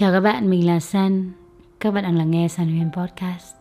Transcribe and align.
Chào 0.00 0.12
các 0.12 0.20
bạn, 0.20 0.50
mình 0.50 0.66
là 0.66 0.80
San. 0.80 1.32
Các 1.80 1.90
bạn 1.90 2.04
đang 2.04 2.16
lắng 2.16 2.30
nghe 2.30 2.48
San 2.48 2.68
Huyền 2.68 2.90
Podcast. 2.96 3.54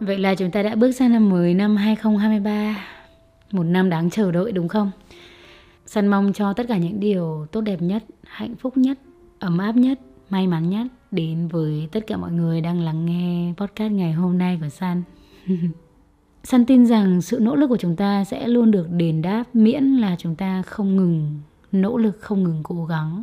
Vậy 0.00 0.18
là 0.18 0.34
chúng 0.34 0.50
ta 0.50 0.62
đã 0.62 0.74
bước 0.74 0.92
sang 0.92 1.12
năm 1.12 1.28
mới 1.28 1.54
năm 1.54 1.76
2023 1.76 2.76
Một 3.52 3.62
năm 3.62 3.90
đáng 3.90 4.10
chờ 4.10 4.32
đợi 4.32 4.52
đúng 4.52 4.68
không? 4.68 4.90
San 5.86 6.06
mong 6.06 6.32
cho 6.32 6.52
tất 6.52 6.66
cả 6.68 6.76
những 6.76 7.00
điều 7.00 7.46
tốt 7.52 7.60
đẹp 7.60 7.82
nhất, 7.82 8.04
hạnh 8.24 8.54
phúc 8.56 8.76
nhất, 8.76 8.98
ấm 9.38 9.58
áp 9.58 9.76
nhất, 9.76 10.00
may 10.30 10.46
mắn 10.46 10.70
nhất 10.70 10.86
Đến 11.10 11.48
với 11.48 11.88
tất 11.92 12.00
cả 12.06 12.16
mọi 12.16 12.32
người 12.32 12.60
đang 12.60 12.80
lắng 12.80 13.06
nghe 13.06 13.52
podcast 13.56 13.92
ngày 13.92 14.12
hôm 14.12 14.38
nay 14.38 14.58
của 14.60 14.68
San 14.68 15.02
Săn 16.44 16.66
tin 16.66 16.86
rằng 16.86 17.22
sự 17.22 17.38
nỗ 17.40 17.56
lực 17.56 17.66
của 17.66 17.76
chúng 17.76 17.96
ta 17.96 18.24
sẽ 18.24 18.48
luôn 18.48 18.70
được 18.70 18.90
đền 18.90 19.22
đáp 19.22 19.44
miễn 19.52 19.84
là 19.84 20.16
chúng 20.18 20.34
ta 20.34 20.62
không 20.62 20.96
ngừng 20.96 21.40
nỗ 21.72 21.96
lực, 21.96 22.20
không 22.20 22.44
ngừng 22.44 22.60
cố 22.62 22.84
gắng. 22.84 23.22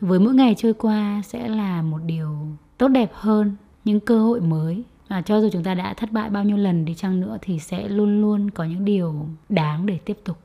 Với 0.00 0.18
mỗi 0.18 0.34
ngày 0.34 0.54
trôi 0.58 0.74
qua 0.74 1.22
sẽ 1.24 1.48
là 1.48 1.82
một 1.82 1.98
điều 2.06 2.36
tốt 2.78 2.88
đẹp 2.88 3.10
hơn, 3.12 3.56
những 3.84 4.00
cơ 4.00 4.20
hội 4.20 4.40
mới. 4.40 4.82
Và 5.08 5.22
cho 5.22 5.40
dù 5.40 5.48
chúng 5.52 5.62
ta 5.62 5.74
đã 5.74 5.94
thất 5.94 6.12
bại 6.12 6.30
bao 6.30 6.44
nhiêu 6.44 6.56
lần 6.56 6.84
đi 6.84 6.94
chăng 6.94 7.20
nữa 7.20 7.38
thì 7.42 7.58
sẽ 7.58 7.88
luôn 7.88 8.20
luôn 8.20 8.50
có 8.50 8.64
những 8.64 8.84
điều 8.84 9.14
đáng 9.48 9.86
để 9.86 9.98
tiếp 10.04 10.18
tục. 10.24 10.36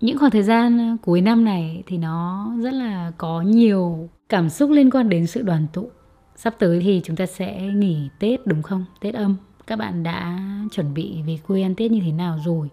Những 0.00 0.18
khoảng 0.18 0.30
thời 0.30 0.42
gian 0.42 0.80
à, 0.80 0.96
cuối 1.02 1.20
năm 1.20 1.44
này 1.44 1.82
thì 1.86 1.98
nó 1.98 2.50
rất 2.60 2.74
là 2.74 3.12
có 3.18 3.42
nhiều 3.42 4.08
cảm 4.28 4.48
xúc 4.48 4.70
liên 4.70 4.90
quan 4.90 5.08
đến 5.08 5.26
sự 5.26 5.42
đoàn 5.42 5.66
tụ. 5.72 5.88
Sắp 6.36 6.54
tới 6.58 6.80
thì 6.80 7.00
chúng 7.04 7.16
ta 7.16 7.26
sẽ 7.26 7.62
nghỉ 7.62 8.08
Tết 8.18 8.46
đúng 8.46 8.62
không? 8.62 8.84
Tết 9.00 9.14
âm 9.14 9.36
các 9.66 9.78
bạn 9.78 10.02
đã 10.02 10.40
chuẩn 10.72 10.94
bị 10.94 11.22
về 11.26 11.38
quê 11.46 11.62
ăn 11.62 11.74
Tết 11.74 11.90
như 11.90 12.00
thế 12.04 12.12
nào 12.12 12.38
rồi. 12.44 12.68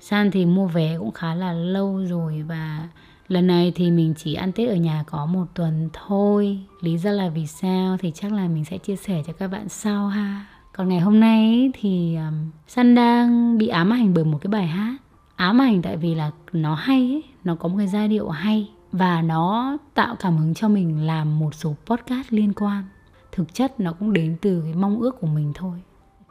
San 0.00 0.30
thì 0.30 0.46
mua 0.46 0.66
vé 0.66 0.98
cũng 0.98 1.12
khá 1.12 1.34
là 1.34 1.52
lâu 1.52 2.04
rồi 2.04 2.42
và 2.42 2.88
lần 3.28 3.46
này 3.46 3.72
thì 3.74 3.90
mình 3.90 4.14
chỉ 4.16 4.34
ăn 4.34 4.52
Tết 4.52 4.68
ở 4.68 4.74
nhà 4.74 5.04
có 5.06 5.26
một 5.26 5.44
tuần 5.54 5.88
thôi. 5.92 6.58
Lý 6.80 6.98
do 6.98 7.10
là 7.10 7.28
vì 7.28 7.46
sao 7.46 7.96
thì 8.00 8.12
chắc 8.14 8.32
là 8.32 8.48
mình 8.48 8.64
sẽ 8.64 8.78
chia 8.78 8.96
sẻ 8.96 9.22
cho 9.26 9.32
các 9.32 9.48
bạn 9.48 9.68
sau 9.68 10.08
ha. 10.08 10.46
Còn 10.72 10.88
ngày 10.88 11.00
hôm 11.00 11.20
nay 11.20 11.70
thì 11.80 12.16
um, 12.16 12.50
San 12.68 12.94
đang 12.94 13.58
bị 13.58 13.68
ám 13.68 13.92
ảnh 13.92 14.14
bởi 14.14 14.24
một 14.24 14.38
cái 14.42 14.48
bài 14.48 14.66
hát. 14.66 14.96
Ám 15.36 15.60
ảnh 15.60 15.82
tại 15.82 15.96
vì 15.96 16.14
là 16.14 16.30
nó 16.52 16.74
hay 16.74 16.98
ấy, 16.98 17.22
nó 17.44 17.54
có 17.54 17.68
một 17.68 17.74
cái 17.78 17.88
giai 17.88 18.08
điệu 18.08 18.28
hay 18.28 18.70
và 18.92 19.22
nó 19.22 19.76
tạo 19.94 20.16
cảm 20.20 20.36
hứng 20.36 20.54
cho 20.54 20.68
mình 20.68 21.06
làm 21.06 21.38
một 21.38 21.54
số 21.54 21.74
podcast 21.86 22.26
liên 22.30 22.52
quan. 22.52 22.84
Thực 23.32 23.54
chất 23.54 23.80
nó 23.80 23.92
cũng 23.92 24.12
đến 24.12 24.36
từ 24.40 24.62
cái 24.64 24.74
mong 24.74 25.00
ước 25.00 25.20
của 25.20 25.26
mình 25.26 25.52
thôi. 25.54 25.82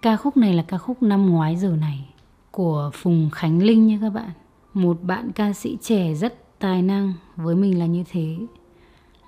Ca 0.08 0.18
khúc 0.18 0.38
này 0.38 0.54
là 0.54 0.64
ca 0.68 0.78
khúc 0.78 1.04
năm 1.04 1.30
ngoái 1.30 1.56
giờ 1.56 1.76
này 1.82 2.06
của 2.52 2.92
Phùng 2.94 3.30
Khánh 3.34 3.64
Linh 3.64 3.88
nha 3.88 3.98
các 4.02 4.10
bạn. 4.10 4.30
Một 4.74 4.98
bạn 5.04 5.32
ca 5.36 5.54
sĩ 5.54 5.78
trẻ 5.82 6.14
rất 6.14 6.60
tài 6.60 6.82
năng, 6.82 7.14
với 7.36 7.56
mình 7.56 7.80
là 7.80 7.86
như 7.86 8.04
thế. 8.12 8.38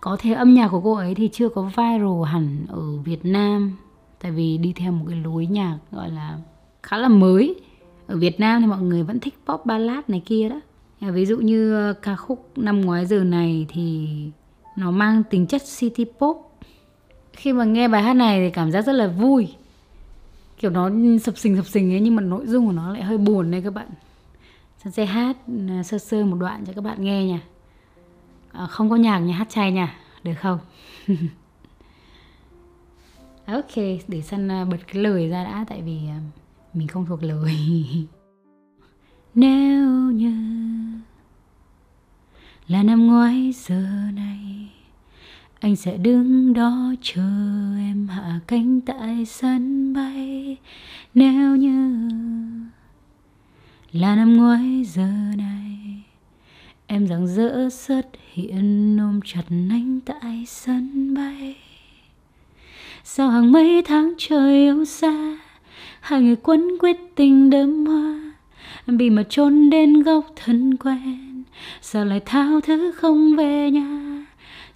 Có 0.02 0.17
thể 0.19 0.33
âm 0.33 0.53
nhạc 0.53 0.67
của 0.67 0.81
cô 0.81 0.94
ấy 0.94 1.16
thì 1.16 1.30
chưa 1.33 1.50
có 1.50 1.61
viral 1.61 2.23
hẳn 2.25 2.66
ở 2.69 2.97
Việt 2.97 3.25
Nam 3.25 3.77
tại 4.22 4.31
vì 4.31 4.57
đi 4.57 4.73
theo 4.75 4.91
một 4.91 5.05
cái 5.09 5.17
lối 5.23 5.45
nhạc 5.45 5.77
gọi 5.91 6.09
là 6.09 6.38
khá 6.83 6.97
là 6.97 7.07
mới. 7.07 7.55
Ở 8.07 8.17
Việt 8.17 8.39
Nam 8.39 8.61
thì 8.61 8.67
mọi 8.67 8.81
người 8.81 9.03
vẫn 9.03 9.19
thích 9.19 9.35
pop 9.45 9.66
ballad 9.66 10.03
này 10.07 10.22
kia 10.25 10.50
đó. 10.50 10.59
Ví 11.11 11.25
dụ 11.25 11.38
như 11.38 11.75
ờ, 11.75 11.94
ca 11.94 12.16
khúc 12.16 12.52
năm 12.55 12.81
ngoái 12.81 13.05
giờ 13.05 13.23
này 13.23 13.66
thì 13.69 14.07
nó 14.77 14.91
mang 14.91 15.23
tính 15.30 15.47
chất 15.47 15.61
city 15.77 16.05
pop. 16.19 16.52
Khi 17.33 17.53
mà 17.53 17.63
nghe 17.63 17.88
bài 17.88 18.03
hát 18.03 18.13
này 18.13 18.39
thì 18.39 18.50
cảm 18.50 18.72
giác 18.72 18.81
rất 18.81 18.94
là 18.94 19.07
vui 19.07 19.47
kiểu 20.59 20.71
nó 20.71 20.89
sập 21.21 21.38
sình 21.38 21.55
sập 21.55 21.65
sình 21.65 21.93
ấy 21.93 21.99
nhưng 21.99 22.15
mà 22.15 22.21
nội 22.21 22.47
dung 22.47 22.65
của 22.65 22.71
nó 22.71 22.93
lại 22.93 23.03
hơi 23.03 23.17
buồn 23.17 23.51
đấy 23.51 23.61
các 23.63 23.73
bạn. 23.73 23.88
Sơn 24.84 24.94
sẽ 24.94 25.06
hát 25.06 25.38
à, 25.69 25.84
sơ 25.84 25.97
sơ 25.97 26.25
một 26.25 26.38
đoạn 26.39 26.66
cho 26.66 26.73
các 26.73 26.84
bạn 26.84 27.03
nghe 27.03 27.25
nha. 27.25 27.41
À, 28.51 28.67
không 28.67 28.89
có 28.89 28.95
nhạc 28.95 29.19
nhà 29.19 29.35
hát 29.35 29.50
chay 29.50 29.72
nha 29.72 29.95
được 30.23 30.34
không? 30.41 30.59
Ok 33.45 33.75
để 34.07 34.22
Sơn 34.22 34.51
à, 34.51 34.66
bật 34.66 34.78
cái 34.88 35.03
lời 35.03 35.29
ra 35.29 35.44
đã 35.44 35.66
tại 35.69 35.81
vì 35.81 36.00
à, 36.07 36.19
mình 36.73 36.88
không 36.88 37.05
thuộc 37.05 37.23
lời. 37.23 37.55
Nếu 39.35 39.89
như 40.11 40.34
là 42.67 42.84
năm 42.84 43.07
ngoái 43.07 43.51
giờ 43.55 43.81
này 44.13 44.69
anh 45.59 45.75
sẽ 45.75 45.97
đứng 45.97 46.53
đó 46.53 46.94
chờ 47.02 47.22
em 47.78 48.08
hạ 48.08 48.40
cánh 48.47 48.81
tại 48.81 49.25
sân 49.25 49.94
bay. 49.94 50.58
Nếu 51.14 51.56
như 51.56 52.00
là 53.92 54.16
năm 54.16 54.38
ngoái 54.38 54.84
giờ 54.86 55.12
này, 55.38 56.03
em 56.88 57.08
rằng 57.08 57.28
rỡ 57.28 57.70
xuất 57.70 58.08
hiện 58.34 58.97
ôm 58.97 59.20
chặt 59.25 59.44
anh 59.50 60.00
tại 60.06 60.44
sân 60.47 61.14
bay. 61.14 61.56
Sau 63.03 63.30
hàng 63.30 63.52
mấy 63.52 63.81
tháng 63.86 64.14
trời 64.18 64.56
yêu 64.56 64.86
xa, 64.86 65.38
hai 66.02 66.22
người 66.22 66.36
quấn 66.36 66.68
quyết 66.80 66.97
tình 67.16 67.50
đơm 67.50 67.86
hoa, 67.86 68.31
bị 68.88 69.09
mà 69.09 69.24
trốn 69.30 69.70
đến 69.70 70.03
góc 70.03 70.26
thân 70.36 70.78
quen. 70.78 71.44
Sao 71.81 72.06
lại 72.06 72.20
thao 72.26 72.62
thứ 72.62 72.91
không 72.91 73.36
về 73.36 73.72
nhà? 73.72 74.19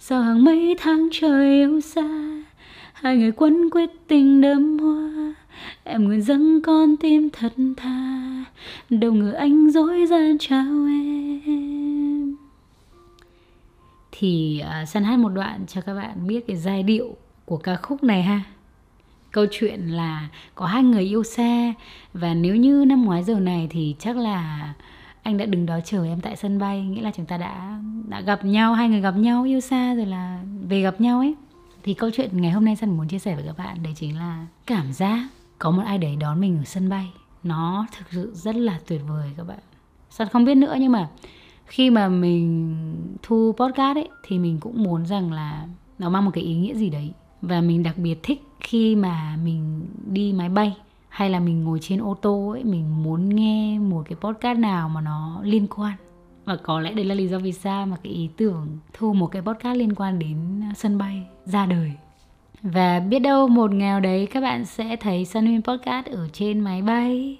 Sau 0.06 0.22
hàng 0.22 0.44
mấy 0.44 0.76
tháng 0.78 1.08
trời 1.12 1.54
yêu 1.54 1.80
xa 1.80 2.08
hai 2.92 3.16
người 3.16 3.32
quấn 3.32 3.70
quyết 3.70 3.90
tình 4.08 4.40
đơm 4.40 4.78
hoa. 4.78 5.34
Em 5.84 6.04
nguyện 6.04 6.22
dâng 6.22 6.62
con 6.62 6.96
tim 6.96 7.30
thật 7.30 7.52
tha 7.76 8.44
đâu 8.90 9.12
ngờ 9.12 9.32
anh 9.32 9.70
dối 9.70 10.06
gian 10.06 10.38
chào 10.38 10.86
em. 11.46 12.36
Thì 14.12 14.58
à, 14.58 14.80
uh, 14.82 14.88
săn 14.88 15.04
hát 15.04 15.18
một 15.18 15.28
đoạn 15.28 15.64
cho 15.66 15.80
các 15.80 15.94
bạn 15.94 16.26
biết 16.26 16.46
cái 16.46 16.56
giai 16.56 16.82
điệu 16.82 17.16
của 17.44 17.56
ca 17.56 17.76
khúc 17.76 18.04
này 18.04 18.22
ha. 18.22 18.40
Câu 19.30 19.46
chuyện 19.50 19.80
là 19.80 20.28
có 20.54 20.66
hai 20.66 20.82
người 20.82 21.02
yêu 21.02 21.22
xa 21.22 21.74
và 22.14 22.34
nếu 22.34 22.56
như 22.56 22.84
năm 22.86 23.04
ngoái 23.04 23.22
giờ 23.22 23.40
này 23.40 23.66
thì 23.70 23.96
chắc 23.98 24.16
là 24.16 24.72
anh 25.24 25.36
đã 25.36 25.46
đứng 25.46 25.66
đó 25.66 25.80
chờ 25.84 26.04
em 26.04 26.20
tại 26.20 26.36
sân 26.36 26.58
bay, 26.58 26.82
nghĩa 26.82 27.02
là 27.02 27.10
chúng 27.10 27.26
ta 27.26 27.36
đã 27.38 27.80
đã 28.08 28.20
gặp 28.20 28.44
nhau, 28.44 28.74
hai 28.74 28.88
người 28.88 29.00
gặp 29.00 29.16
nhau 29.16 29.44
yêu 29.44 29.60
xa 29.60 29.94
rồi 29.94 30.06
là 30.06 30.42
về 30.68 30.80
gặp 30.80 31.00
nhau 31.00 31.18
ấy. 31.18 31.34
Thì 31.82 31.94
câu 31.94 32.10
chuyện 32.10 32.40
ngày 32.40 32.50
hôm 32.50 32.64
nay 32.64 32.76
sân 32.76 32.96
muốn 32.96 33.08
chia 33.08 33.18
sẻ 33.18 33.34
với 33.34 33.44
các 33.46 33.58
bạn, 33.58 33.82
đấy 33.82 33.92
chính 33.96 34.18
là 34.18 34.46
cảm 34.66 34.92
giác 34.92 35.28
có 35.58 35.70
một 35.70 35.82
ai 35.86 35.98
đấy 35.98 36.16
đón 36.16 36.40
mình 36.40 36.58
ở 36.58 36.64
sân 36.64 36.88
bay. 36.88 37.10
Nó 37.42 37.86
thực 37.98 38.06
sự 38.10 38.32
rất 38.34 38.56
là 38.56 38.80
tuyệt 38.86 39.00
vời 39.08 39.30
các 39.36 39.46
bạn. 39.46 39.58
Sân 40.10 40.28
không 40.28 40.44
biết 40.44 40.54
nữa 40.54 40.76
nhưng 40.80 40.92
mà 40.92 41.08
khi 41.66 41.90
mà 41.90 42.08
mình 42.08 42.76
thu 43.22 43.54
podcast 43.56 43.96
ấy, 43.96 44.08
thì 44.22 44.38
mình 44.38 44.60
cũng 44.60 44.82
muốn 44.82 45.06
rằng 45.06 45.32
là 45.32 45.66
nó 45.98 46.10
mang 46.10 46.24
một 46.24 46.30
cái 46.34 46.44
ý 46.44 46.54
nghĩa 46.54 46.74
gì 46.74 46.90
đấy. 46.90 47.12
Và 47.42 47.60
mình 47.60 47.82
đặc 47.82 47.98
biệt 47.98 48.22
thích 48.22 48.42
khi 48.60 48.96
mà 48.96 49.36
mình 49.44 49.86
đi 50.06 50.32
máy 50.32 50.48
bay 50.48 50.76
hay 51.14 51.30
là 51.30 51.40
mình 51.40 51.64
ngồi 51.64 51.78
trên 51.82 52.00
ô 52.00 52.14
tô 52.14 52.48
ấy, 52.48 52.64
mình 52.64 53.02
muốn 53.02 53.28
nghe 53.28 53.78
một 53.78 54.02
cái 54.08 54.16
podcast 54.20 54.58
nào 54.58 54.88
mà 54.88 55.00
nó 55.00 55.40
liên 55.42 55.66
quan? 55.66 55.92
Và 56.44 56.56
có 56.56 56.80
lẽ 56.80 56.92
đấy 56.92 57.04
là 57.04 57.14
lý 57.14 57.28
do 57.28 57.38
vì 57.38 57.52
sao 57.52 57.86
mà 57.86 57.96
cái 58.02 58.12
ý 58.12 58.28
tưởng 58.36 58.78
thu 58.92 59.12
một 59.12 59.26
cái 59.26 59.42
podcast 59.42 59.78
liên 59.78 59.94
quan 59.94 60.18
đến 60.18 60.60
à, 60.62 60.72
sân 60.76 60.98
bay 60.98 61.22
ra 61.44 61.66
đời. 61.66 61.92
Và 62.62 63.00
biết 63.00 63.18
đâu 63.18 63.48
một 63.48 63.72
ngày 63.72 64.00
đấy 64.00 64.26
các 64.26 64.40
bạn 64.40 64.64
sẽ 64.64 64.96
thấy 64.96 65.24
Sunwin 65.24 65.62
Podcast 65.62 66.06
ở 66.06 66.28
trên 66.32 66.60
máy 66.60 66.82
bay. 66.82 67.38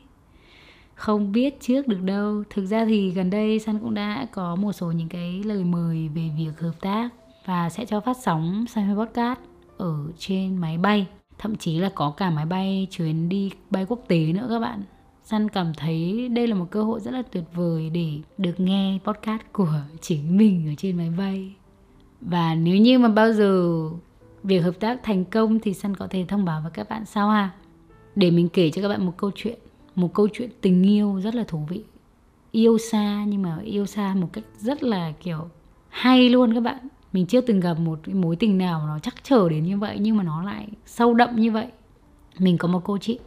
Không 0.95 1.33
biết 1.33 1.61
trước 1.61 1.89
được 1.89 2.03
đâu. 2.03 2.43
Thực 2.51 2.67
ra 2.67 2.85
thì 2.85 3.11
gần 3.11 3.31
đây 3.31 3.59
Sun 3.59 3.79
cũng 3.79 3.95
đã 3.95 4.27
có 4.33 4.57
một 4.57 4.73
số 4.73 4.93
những 4.93 5.09
cái 5.09 5.43
lời 5.45 5.65
mời 5.65 6.09
về 6.15 6.31
việc 6.39 6.61
hợp 6.61 6.75
tác 6.81 7.09
Và 7.47 7.71
sẽ 7.71 7.85
cho 7.85 8.01
phát 8.01 8.17
sóng 8.23 8.65
Sunwin 8.75 9.05
Podcast 9.05 9.39
ở 9.79 9.97
trên 10.19 10.57
máy 10.57 10.79
bay 10.79 11.07
thậm 11.39 11.57
chí 11.57 11.79
là 11.79 11.89
có 11.95 12.11
cả 12.11 12.31
máy 12.31 12.47
bay 12.47 12.87
chuyến 12.91 13.29
đi 13.29 13.51
bay 13.71 13.87
quốc 13.89 14.05
tế 14.09 14.33
nữa 14.33 14.47
các 14.51 14.59
bạn. 14.59 14.83
San 15.25 15.49
cảm 15.49 15.73
thấy 15.77 16.29
đây 16.29 16.47
là 16.47 16.55
một 16.55 16.67
cơ 16.71 16.83
hội 16.83 17.01
rất 17.01 17.11
là 17.11 17.23
tuyệt 17.23 17.45
vời 17.55 17.91
để 17.91 18.09
được 18.39 18.61
nghe 18.61 18.99
podcast 19.05 19.43
của 19.53 19.75
chính 20.01 20.37
mình 20.37 20.69
ở 20.69 20.75
trên 20.79 20.97
máy 20.97 21.11
bay. 21.19 21.55
Và 22.21 22.55
nếu 22.55 22.77
như 22.77 22.99
mà 22.99 23.09
bao 23.09 23.33
giờ 23.33 23.83
việc 24.43 24.61
hợp 24.61 24.81
tác 24.81 25.03
thành 25.03 25.25
công 25.25 25.61
thì 25.61 25.75
San 25.75 25.97
có 25.97 26.07
thể 26.11 26.25
thông 26.29 26.45
báo 26.45 26.61
với 26.63 26.71
các 26.71 26.89
bạn 26.89 27.05
sau 27.05 27.31
ha. 27.31 27.51
Để 28.17 28.31
mình 28.31 28.49
kể 28.49 28.71
cho 28.71 28.83
các 28.83 28.89
bạn 28.89 29.07
một 29.07 29.13
câu 29.17 29.31
chuyện, 29.35 29.59
một 29.95 30.15
câu 30.15 30.29
chuyện 30.33 30.51
tình 30.61 30.83
yêu 30.83 31.21
rất 31.21 31.35
là 31.35 31.45
thú 31.49 31.67
vị. 31.69 31.85
Yêu 32.53 32.79
xa 32.79 33.25
nhưng 33.29 33.43
mà 33.43 33.59
yêu 33.65 33.87
xa 33.87 34.15
một 34.15 34.29
cách 34.33 34.45
rất 34.59 34.83
là 34.83 35.13
kiểu 35.23 35.49
hay 35.89 36.29
luôn 36.29 36.55
các 36.55 36.61
bạn 36.61 36.89
mình 37.15 37.27
chưa 37.27 37.41
từng 37.41 37.61
gặp 37.61 37.79
một 37.79 37.99
cái 38.03 38.15
mối 38.15 38.37
tình 38.37 38.59
nào 38.59 38.83
nó 38.87 38.99
chắc 38.99 39.15
trở 39.23 39.49
đến 39.49 39.65
như 39.65 39.79
vậy 39.79 39.97
nhưng 40.01 40.17
mà 40.17 40.23
nó 40.23 40.43
lại 40.43 40.69
sâu 40.87 41.15
đậm 41.15 41.37
như 41.37 41.51
vậy. 41.51 41.67
Mình 42.39 42.59
có 42.59 42.69
một 42.69 42.81
cô 42.85 42.99
chị. 42.99 43.19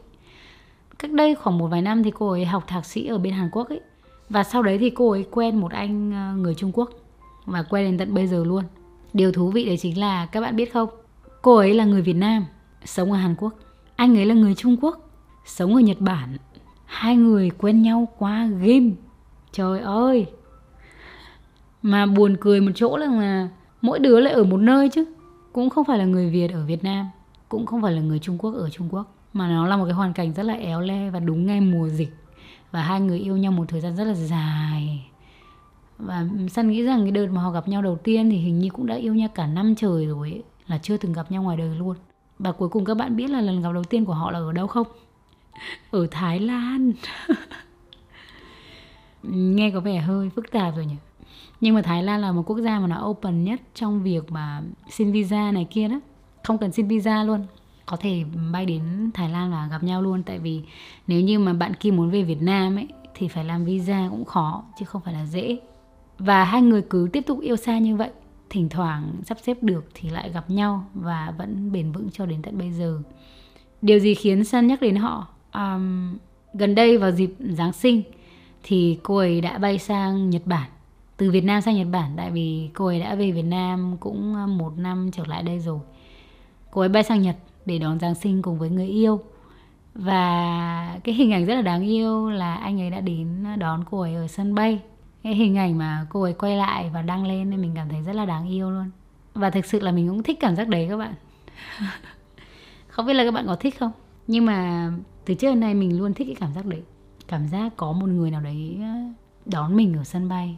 Cách 1.00 1.12
đây 1.12 1.36
khoảng 1.36 1.58
một 1.58 1.68
vài 1.68 1.82
năm 1.82 2.04
thì 2.04 2.12
cô 2.12 2.30
ấy 2.30 2.46
học 2.46 2.64
thạc 2.68 2.86
sĩ 2.86 3.08
ở 3.08 3.18
bên 3.18 3.34
Hàn 3.34 3.50
Quốc 3.52 3.70
ấy. 3.70 3.82
Và 4.30 4.44
sau 4.44 4.64
đấy 4.64 4.78
thì 4.78 4.90
cô 4.90 5.12
ấy 5.12 5.26
quen 5.32 5.62
một 5.62 5.72
anh 5.72 6.12
ờ, 6.12 6.36
người 6.36 6.56
Trung 6.56 6.72
Quốc 6.74 6.90
và 7.46 7.64
quen 7.64 7.86
đến 7.86 7.98
tận 7.98 8.14
bây 8.14 8.28
giờ 8.28 8.44
luôn. 8.44 8.64
Điều 9.14 9.32
thú 9.32 9.52
vị 9.52 9.66
đấy 9.66 9.78
chính 9.78 10.00
là 10.00 10.26
các 10.26 10.42
bạn 10.42 10.56
biết 10.56 10.74
không? 10.74 10.90
Cô 11.42 11.56
ấy 11.56 11.74
là 11.74 11.86
người 11.86 12.02
Việt 12.02 12.16
Nam, 12.16 12.46
sống 12.86 13.12
ở 13.12 13.18
Hàn 13.18 13.36
Quốc. 13.36 13.54
Anh 13.96 14.18
ấy 14.18 14.26
là 14.26 14.34
người 14.34 14.56
Trung 14.56 14.78
Quốc, 14.82 15.10
sống 15.46 15.76
ở 15.76 15.82
Nhật 15.82 16.00
Bản. 16.00 16.38
Hai 16.86 17.16
người 17.16 17.50
quen 17.58 17.82
nhau 17.82 18.08
qua 18.18 18.46
game. 18.46 18.90
Trời 19.52 19.80
ơi! 19.80 20.26
Mà 21.82 22.06
buồn 22.06 22.38
cười 22.42 22.62
một 22.62 22.72
chỗ 22.76 22.98
là 22.98 23.08
mỗi 23.88 24.00
đứa 24.00 24.20
lại 24.20 24.34
ở 24.34 24.44
một 24.44 24.58
nơi 24.58 24.90
chứ. 24.90 25.06
Cũng 25.54 25.70
không 25.70 25.86
phải 25.86 25.98
là 25.98 26.06
người 26.06 26.30
việt 26.30 26.52
ở 26.52 26.66
việt 26.66 26.84
nam 26.84 27.06
cũng 27.50 27.66
không 27.66 27.82
phải 27.82 27.94
là 27.94 28.02
người 28.02 28.20
trung 28.20 28.38
quốc 28.38 28.52
ở 28.52 28.70
trung 28.70 28.88
quốc 28.92 29.16
mà 29.34 29.48
nó 29.50 29.68
là 29.68 29.78
một 29.78 29.86
cái 29.86 29.94
hoàn 29.94 30.14
cảnh 30.14 30.34
rất 30.34 30.44
là 30.44 30.54
éo 30.54 30.82
le 30.82 31.10
và 31.10 31.20
đúng 31.20 31.46
ngay 31.46 31.62
mùa 31.62 31.90
dịch. 31.90 32.16
Và 32.72 32.82
hai 32.82 33.02
người 33.02 33.20
yêu 33.20 33.38
nhau 33.38 33.52
một 33.52 33.66
thời 33.68 33.82
gian 33.82 33.96
rất 33.96 34.04
là 34.04 34.14
dài. 34.14 35.10
Và 35.98 36.28
San 36.50 36.70
nghĩ 36.70 36.84
rằng 36.84 37.02
cái 37.02 37.12
đợt 37.12 37.28
mà 37.28 37.42
họ 37.42 37.52
gặp 37.52 37.68
nhau 37.68 37.82
đầu 37.82 37.96
tiên 37.96 38.30
thì 38.30 38.38
hình 38.38 38.60
như 38.60 38.70
cũng 38.70 38.86
đã 38.88 38.96
yêu 38.96 39.16
nhau 39.16 39.30
cả 39.36 39.48
năm 39.48 39.76
trời 39.76 40.06
rồi 40.06 40.32
ấy, 40.32 40.44
là 40.68 40.78
chưa 40.78 40.98
từng 40.98 41.14
gặp 41.14 41.32
nhau 41.32 41.44
ngoài 41.44 41.58
đời 41.58 41.76
luôn. 41.76 41.96
Và 42.40 42.52
cuối 42.52 42.70
cùng 42.70 42.86
các 42.86 42.98
bạn 42.98 43.16
biết 43.16 43.30
là 43.30 43.42
lần 43.42 43.62
gặp 43.62 43.72
đầu 43.74 43.84
tiên 43.84 44.06
của 44.06 44.14
họ 44.14 44.32
là 44.32 44.40
ở 44.40 44.54
đâu 44.54 44.68
không? 44.68 44.88
Ở 45.92 46.08
Thái 46.12 46.40
Lan. 46.40 46.92
Nghe 49.24 49.72
có 49.72 49.80
vẻ 49.80 49.98
hơi 49.98 50.30
phức 50.30 50.52
tạp 50.52 50.76
rồi 50.76 50.86
nhỉ? 50.86 50.96
Nhưng 51.62 51.76
mà 51.76 51.82
Thái 51.82 52.04
Lan 52.04 52.22
là 52.22 52.32
một 52.32 52.44
quốc 52.46 52.60
gia 52.60 52.80
mà 52.80 52.88
nó 52.88 53.08
open 53.08 53.44
nhất 53.44 53.62
trong 53.74 54.04
việc 54.04 54.32
mà 54.32 54.62
xin 54.90 55.12
visa 55.12 55.52
này 55.52 55.68
kia 55.70 55.88
đó. 55.88 56.00
Không 56.44 56.58
cần 56.58 56.72
xin 56.72 56.88
visa 56.88 57.24
luôn. 57.24 57.46
Có 57.86 57.98
thể 57.98 58.24
bay 58.52 58.66
đến 58.66 59.12
Thái 59.14 59.30
Lan 59.30 59.52
và 59.52 59.68
gặp 59.72 59.84
nhau 59.84 60.02
luôn. 60.02 60.24
Tại 60.24 60.40
vì 60.40 60.62
nếu 61.08 61.22
như 61.22 61.40
mà 61.40 61.54
bạn 61.54 61.74
kia 61.74 61.92
muốn 61.92 62.10
về 62.10 62.24
Việt 62.24 62.42
Nam 62.42 62.76
ấy 62.76 62.88
thì 63.16 63.28
phải 63.28 63.46
làm 63.46 63.66
visa 63.66 64.08
cũng 64.12 64.26
khó 64.26 64.64
chứ 64.80 64.86
không 64.86 65.02
phải 65.02 65.14
là 65.14 65.26
dễ. 65.26 65.58
Và 66.20 66.44
hai 66.44 66.62
người 66.62 66.82
cứ 66.82 67.10
tiếp 67.14 67.24
tục 67.28 67.40
yêu 67.42 67.56
xa 67.56 67.80
như 67.80 67.96
vậy 67.96 68.10
thỉnh 68.50 68.70
thoảng 68.70 69.12
sắp 69.24 69.38
xếp 69.44 69.64
được 69.64 69.86
thì 69.94 70.10
lại 70.10 70.32
gặp 70.34 70.50
nhau 70.50 70.86
và 70.94 71.34
vẫn 71.38 71.72
bền 71.72 71.92
vững 71.92 72.10
cho 72.12 72.26
đến 72.26 72.42
tận 72.42 72.58
bây 72.58 72.72
giờ. 72.72 73.02
Điều 73.82 74.00
gì 74.00 74.14
khiến 74.14 74.44
san 74.44 74.68
nhắc 74.68 74.82
đến 74.82 74.96
họ? 74.96 75.28
Um, 75.54 76.18
gần 76.54 76.76
đây 76.76 76.98
vào 76.98 77.12
dịp 77.12 77.36
Giáng 77.40 77.74
sinh 77.74 78.04
thì 78.64 79.00
cô 79.04 79.18
ấy 79.18 79.42
đã 79.42 79.58
bay 79.58 79.80
sang 79.80 80.30
Nhật 80.30 80.42
Bản 80.46 80.70
từ 81.18 81.32
Việt 81.32 81.44
Nam 81.44 81.62
sang 81.62 81.76
Nhật 81.76 81.88
Bản, 81.92 82.14
tại 82.18 82.32
vì 82.32 82.70
cô 82.74 82.86
ấy 82.86 83.00
đã 83.00 83.16
về 83.16 83.32
Việt 83.32 83.44
Nam 83.44 83.98
cũng 84.00 84.36
ờ, 84.36 84.48
một 84.48 84.78
năm 84.78 85.10
trở 85.14 85.24
lại 85.28 85.44
đây 85.44 85.60
rồi. 85.60 85.80
Cô 86.72 86.82
ấy 86.82 86.90
bay 86.90 87.04
sang 87.04 87.22
Nhật 87.22 87.36
để 87.66 87.80
đón 87.80 88.00
Giáng 88.00 88.16
sinh 88.16 88.42
cùng 88.42 88.60
với 88.60 88.70
người 88.70 88.88
yêu. 88.88 89.20
Và 89.96 91.00
cái 91.04 91.16
hình 91.16 91.32
ảnh 91.34 91.46
rất 91.46 91.56
là 91.56 91.62
đáng 91.62 91.82
yêu 91.82 92.30
là 92.30 92.56
anh 92.56 92.82
ấy 92.82 92.90
đã 92.90 93.02
đến 93.02 93.46
đón 93.58 93.84
cô 93.92 94.00
ấy 94.00 94.16
ở 94.16 94.28
sân 94.28 94.56
bay. 94.56 94.80
Cái 95.24 95.36
hình 95.36 95.58
ảnh 95.58 95.78
mà 95.78 96.06
cô 96.10 96.22
ấy 96.22 96.34
quay 96.34 96.58
lại 96.58 96.90
và 96.94 97.02
đăng 97.02 97.28
lên 97.28 97.50
nên 97.50 97.62
mình 97.62 97.72
cảm 97.76 97.90
thấy 97.90 98.02
rất 98.02 98.16
là 98.16 98.26
đáng 98.26 98.50
yêu 98.50 98.72
luôn. 98.72 98.92
Và 99.34 99.50
thực 99.50 99.66
sự 99.66 99.80
là 99.80 99.92
mình 99.92 100.08
cũng 100.08 100.24
thích 100.24 100.38
cảm 100.40 100.56
giác 100.56 100.68
đấy 100.68 100.88
các 100.90 100.98
bạn. 100.98 101.14
Không 102.88 103.06
biết 103.06 103.14
là 103.14 103.24
các 103.24 103.32
bạn 103.32 103.48
có 103.48 103.56
thích 103.56 103.80
không? 103.80 103.92
Nhưng 104.28 104.46
mà 104.46 104.92
từ 105.26 105.34
trước 105.34 105.48
đến 105.48 105.60
nay 105.60 105.74
mình 105.74 106.00
luôn 106.00 106.14
thích 106.14 106.28
cái 106.28 106.36
cảm 106.40 106.54
giác 106.54 106.66
đấy. 106.66 106.82
Cảm 107.28 107.48
giác 107.48 107.74
có 107.78 107.92
một 107.92 108.10
người 108.10 108.32
nào 108.32 108.42
đấy 108.42 108.78
ờ, 108.82 108.94
đón 109.46 109.76
mình 109.76 109.94
ở 109.98 110.04
sân 110.04 110.30
bay 110.30 110.58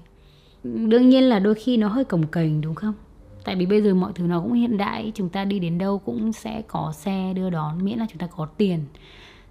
đương 0.63 1.09
nhiên 1.09 1.23
là 1.23 1.39
đôi 1.39 1.55
khi 1.55 1.77
nó 1.77 1.87
hơi 1.87 2.03
cồng 2.03 2.27
kềnh, 2.27 2.61
đúng 2.61 2.75
không? 2.75 2.93
Tại 3.45 3.55
vì 3.55 3.65
bây 3.65 3.81
giờ 3.81 3.93
mọi 3.93 4.11
thứ 4.15 4.27
nó 4.27 4.41
cũng 4.41 4.53
hiện 4.53 4.77
đại, 4.77 5.11
chúng 5.15 5.29
ta 5.29 5.45
đi 5.45 5.59
đến 5.59 5.77
đâu 5.77 5.99
cũng 5.99 6.33
sẽ 6.33 6.61
có 6.67 6.91
xe 6.95 7.33
đưa 7.35 7.49
đón, 7.49 7.85
miễn 7.85 7.99
là 7.99 8.05
chúng 8.09 8.17
ta 8.17 8.27
có 8.27 8.45
tiền. 8.45 8.79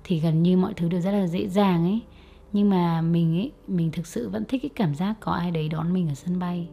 Thì 0.05 0.21
gần 0.21 0.43
như 0.43 0.57
mọi 0.57 0.75
thứ 0.75 0.89
đều 0.89 1.01
rất 1.01 1.11
là 1.11 1.27
dễ 1.27 1.49
dàng 1.49 1.85
ấy. 1.85 2.01
Nhưng 2.53 2.71
mà 2.71 3.01
mình 3.01 3.37
ấy, 3.39 3.53
mình 3.69 3.91
thực 3.91 4.07
sự 4.07 4.29
vẫn 4.29 4.45
thích 4.49 4.63
cái 4.63 4.71
cảm 4.75 4.95
giác 4.95 5.15
có 5.21 5.33
ai 5.33 5.51
đấy 5.51 5.69
đón 5.69 5.93
mình 5.93 6.09
ở 6.09 6.15
sân 6.15 6.39
bay. 6.39 6.69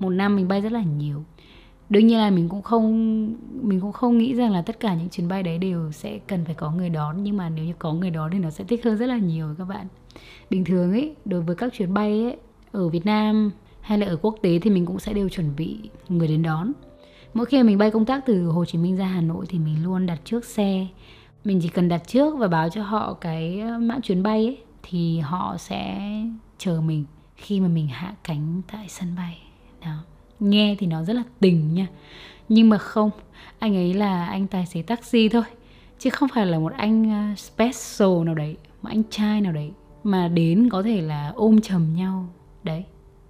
Một 0.00 0.10
năm 0.10 0.36
mình 0.36 0.48
bay 0.48 0.60
rất 0.60 0.72
là 0.72 0.82
nhiều 0.82 1.24
đương 1.90 2.06
nhiên 2.06 2.18
là 2.18 2.30
mình 2.30 2.48
cũng 2.48 2.62
không, 2.62 2.92
mình 3.62 3.80
cũng 3.80 3.92
không 3.92 4.18
nghĩ 4.18 4.34
rằng 4.34 4.52
là 4.52 4.62
tất 4.62 4.80
cả 4.80 4.94
những 4.94 5.08
chuyến 5.08 5.28
bay 5.28 5.42
đấy 5.42 5.58
đều 5.58 5.92
sẽ 5.92 6.18
cần 6.18 6.44
phải 6.44 6.54
có 6.54 6.70
người 6.70 6.88
đón, 6.88 7.22
nhưng 7.22 7.36
mà 7.36 7.48
nếu 7.48 7.64
như 7.64 7.72
có 7.78 7.92
người 7.92 8.10
đón 8.10 8.30
thì 8.30 8.38
nó 8.38 8.50
sẽ 8.50 8.64
thích 8.64 8.84
hơn 8.84 8.96
rất 8.96 9.06
là 9.06 9.18
nhiều 9.18 9.54
các 9.58 9.64
bạn. 9.64 9.86
Bình 10.50 10.64
thường 10.64 10.92
ấy, 10.92 11.14
đối 11.24 11.40
với 11.40 11.56
các 11.56 11.72
chuyến 11.72 11.94
bay 11.94 12.22
ấy, 12.22 12.36
ở 12.72 12.88
Việt 12.88 13.06
Nam 13.06 13.50
hay 13.80 13.98
là 13.98 14.06
ở 14.06 14.16
quốc 14.16 14.36
tế 14.42 14.58
thì 14.58 14.70
mình 14.70 14.86
cũng 14.86 14.98
sẽ 14.98 15.12
đều 15.12 15.28
chuẩn 15.28 15.56
bị 15.56 15.78
người 16.08 16.28
đến 16.28 16.42
đón. 16.42 16.72
Mỗi 17.34 17.46
khi 17.46 17.62
mình 17.62 17.78
bay 17.78 17.90
công 17.90 18.04
tác 18.04 18.26
từ 18.26 18.46
Hồ 18.46 18.64
Chí 18.64 18.78
Minh 18.78 18.96
ra 18.96 19.06
Hà 19.06 19.20
Nội 19.20 19.46
thì 19.48 19.58
mình 19.58 19.84
luôn 19.84 20.06
đặt 20.06 20.18
trước 20.24 20.44
xe. 20.44 20.86
Mình 21.44 21.58
chỉ 21.62 21.68
cần 21.68 21.88
đặt 21.88 22.02
trước 22.06 22.38
và 22.38 22.48
báo 22.48 22.68
cho 22.68 22.82
họ 22.82 23.14
cái 23.14 23.60
ờ, 23.60 23.78
mã 23.78 23.98
chuyến 24.02 24.22
bay 24.22 24.46
ấy, 24.46 24.58
thì 24.82 25.18
họ 25.18 25.56
sẽ 25.58 26.00
chờ 26.58 26.80
mình 26.80 27.04
khi 27.36 27.60
mà 27.60 27.68
mình 27.68 27.86
hạ 27.86 28.14
cánh 28.24 28.62
tại 28.72 28.86
sân 28.88 29.08
bay. 29.16 29.38
Đó 29.84 29.96
nghe 30.40 30.76
thì 30.78 30.86
nó 30.86 31.04
rất 31.04 31.12
là 31.12 31.22
tình 31.40 31.74
nha. 31.74 31.86
Nhưng 32.48 32.68
mà 32.68 32.78
không, 32.78 33.10
anh 33.58 33.76
ấy 33.76 33.94
là 33.94 34.26
anh 34.26 34.46
tài 34.46 34.66
xế 34.66 34.82
taxi 34.82 35.28
thôi. 35.28 35.42
Chứ 35.98 36.10
không 36.10 36.28
phải 36.34 36.46
là 36.46 36.58
một 36.58 36.72
anh 36.76 37.10
à, 37.10 37.34
special 37.36 38.24
nào 38.24 38.34
đấy 38.34 38.56
một 38.82 38.90
anh 38.90 39.02
trai 39.10 39.40
nào 39.40 39.52
đấy 39.52 39.70
mà 40.04 40.28
đến 40.28 40.68
có 40.68 40.82
thể 40.82 41.00
là 41.00 41.32
ôm 41.36 41.60
chầm 41.60 41.94
nhau. 41.96 42.28
Đấy, 42.62 42.84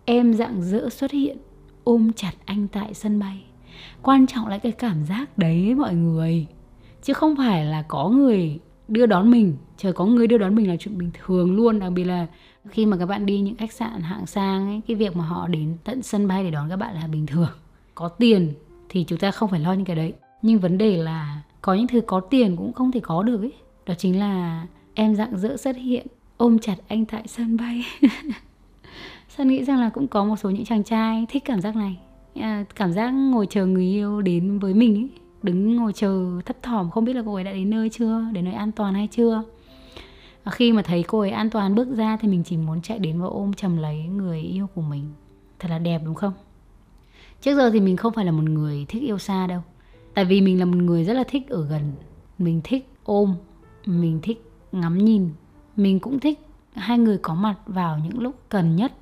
em 0.05 0.35
dạng 0.35 0.63
dỡ 0.63 0.89
xuất 0.89 1.11
hiện, 1.11 1.39
ôm 1.85 2.13
chặt 2.13 2.33
anh 2.45 2.69
tại 2.69 2.95
sân 2.95 3.19
bay. 3.19 3.45
Quan 4.03 4.27
trọng 4.27 4.47
là 4.47 4.59
cái 4.59 4.73
cảm 4.73 5.05
giác 5.05 5.39
đấy 5.39 5.75
mọi 5.75 5.95
người. 5.95 6.47
Chứ 7.03 7.13
không 7.13 7.37
phải 7.37 7.65
là 7.65 7.83
có 7.83 8.09
người 8.09 8.59
đưa 8.89 9.07
đón 9.07 9.31
mình, 9.31 9.57
trời 9.77 9.93
có 9.93 10.07
người 10.07 10.27
đưa 10.27 10.39
đón 10.39 10.55
mình 10.55 10.69
là 10.69 10.77
chuyện 10.77 10.99
bình 10.99 11.11
thường 11.25 11.57
luôn, 11.57 11.79
đặc 11.79 11.93
biệt 11.93 12.05
là 12.05 12.27
khi 12.69 12.87
mà 12.87 12.97
các 12.97 13.07
bạn 13.07 13.27
đi 13.27 13.41
những 13.41 13.57
khách 13.57 13.73
sạn 13.73 14.01
hạng 14.01 14.27
sang 14.27 14.69
ấy 14.69 14.81
cái 14.89 14.97
việc 14.97 15.17
mà 15.17 15.25
họ 15.25 15.49
đến 15.49 15.77
tận 15.85 16.03
sân 16.03 16.29
bay 16.29 16.45
để 16.45 16.51
đón 16.51 16.69
các 16.69 16.77
bạn 16.77 16.95
là 16.95 17.07
bình 17.07 17.27
thường. 17.27 17.51
Có 17.95 18.09
tiền 18.09 18.53
thì 18.89 19.05
chúng 19.05 19.19
ta 19.19 19.31
không 19.31 19.51
phải 19.51 19.61
lo 19.61 19.73
những 19.73 19.85
cái 19.85 19.97
đấy. 19.97 20.13
Nhưng 20.43 20.59
vấn 20.59 20.79
đề 20.79 20.97
là 20.97 21.43
có 21.61 21.75
những 21.75 21.87
thứ 21.87 22.01
có 22.01 22.21
tiền 22.21 22.57
cũng 22.57 22.73
không 22.73 22.93
thể 22.93 23.01
có 23.01 23.23
được 23.23 23.41
ấy. 23.41 23.53
Đó 23.87 23.95
chính 23.99 24.19
là 24.19 24.67
em 24.95 25.15
dạng 25.15 25.39
dỡ 25.39 25.57
xuất 25.57 25.77
hiện 25.77 26.07
ôm 26.37 26.59
chặt 26.59 26.77
anh 26.89 27.05
tại 27.05 27.23
sân 27.27 27.57
bay. 27.57 27.85
Sơn 29.29 29.49
nghĩ 29.49 29.65
rằng 29.65 29.81
là 29.81 29.89
cũng 29.89 30.09
có 30.09 30.25
một 30.25 30.37
số 30.37 30.51
những 30.51 30.65
chàng 30.65 30.85
trai 30.85 31.27
thích 31.29 31.43
cảm 31.45 31.61
giác 31.61 31.77
này. 31.77 31.97
À, 32.35 32.65
cảm 32.75 32.93
giác 32.93 33.11
ngồi 33.11 33.47
chờ 33.51 33.67
người 33.67 33.85
yêu 33.85 34.23
đến 34.23 34.59
với 34.59 34.75
mình 34.75 34.95
ấy. 34.97 35.09
Đứng 35.43 35.77
ngồi 35.77 35.93
chờ 35.93 36.41
thấp 36.47 36.57
thỏm 36.63 36.91
không 36.91 37.05
biết 37.05 37.13
là 37.13 37.23
cô 37.27 37.35
ấy 37.35 37.45
đã 37.45 37.53
đến 37.53 37.71
nơi 37.71 37.89
chưa 37.89 38.25
đến 38.33 38.45
nơi 38.45 38.55
an 38.55 38.73
toàn 38.73 38.95
hay 38.95 39.09
chưa 39.11 39.43
khi 40.51 40.73
mà 40.73 40.83
thấy 40.83 41.03
cô 41.03 41.21
ấy 41.21 41.31
an 41.31 41.51
toàn 41.51 41.75
bước 41.75 41.89
ra 41.97 42.17
thì 42.17 42.29
mình 42.29 42.43
chỉ 42.45 42.57
muốn 42.57 42.83
chạy 42.83 42.99
đến 42.99 43.21
và 43.21 43.27
ôm 43.27 43.53
chầm 43.53 43.77
lấy 43.77 44.03
người 44.03 44.41
yêu 44.41 44.67
của 44.75 44.83
mình. 44.83 45.13
Thật 45.59 45.69
là 45.71 45.79
đẹp 45.79 46.03
đúng 46.05 46.15
không? 46.15 46.33
Trước 47.41 47.57
giờ 47.57 47.71
thì 47.71 47.81
mình 47.81 47.97
không 47.97 48.13
phải 48.13 48.25
là 48.25 48.33
một 48.33 48.43
người 48.43 48.87
thích 48.89 49.03
yêu 49.03 49.19
xa 49.19 49.47
đâu. 49.47 49.61
Tại 50.15 50.25
vì 50.25 50.41
mình 50.41 50.59
là 50.59 50.65
một 50.65 50.77
người 50.77 51.05
rất 51.05 51.13
là 51.13 51.25
thích 51.29 51.49
ở 51.49 51.67
gần. 51.67 51.93
Mình 52.39 52.61
thích 52.65 52.89
ôm, 53.05 53.35
mình 53.87 54.21
thích 54.23 54.51
ngắm 54.73 54.99
nhìn. 54.99 55.31
Mình 55.77 56.01
cũng 56.01 56.21
thích 56.21 56.39
hai 56.75 56.99
người 56.99 57.19
có 57.19 57.35
mặt 57.35 57.55
vào 57.67 57.99
những 57.99 58.19
lúc 58.19 58.35
cần 58.49 58.77
nhất. 58.77 58.93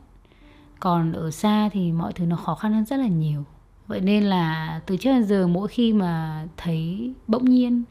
Còn 0.81 1.13
ở 1.13 1.31
xa 1.31 1.69
thì 1.73 1.93
mọi 1.93 2.13
thứ 2.13 2.27
nó 2.27 2.37
khó 2.37 2.55
khăn 2.55 2.73
hơn 2.73 2.85
rất 2.85 2.97
là 2.97 3.07
nhiều. 3.07 3.45
Vậy 3.87 4.01
nên 4.01 4.25
là 4.25 4.81
từ 4.87 4.97
trước 4.97 5.11
đến 5.11 5.25
giờ 5.25 5.47
mỗi 5.47 5.69
khi 5.69 5.93
mà 5.93 6.45
thấy 6.57 7.13
bỗng 7.27 7.45
nhiên 7.45 7.83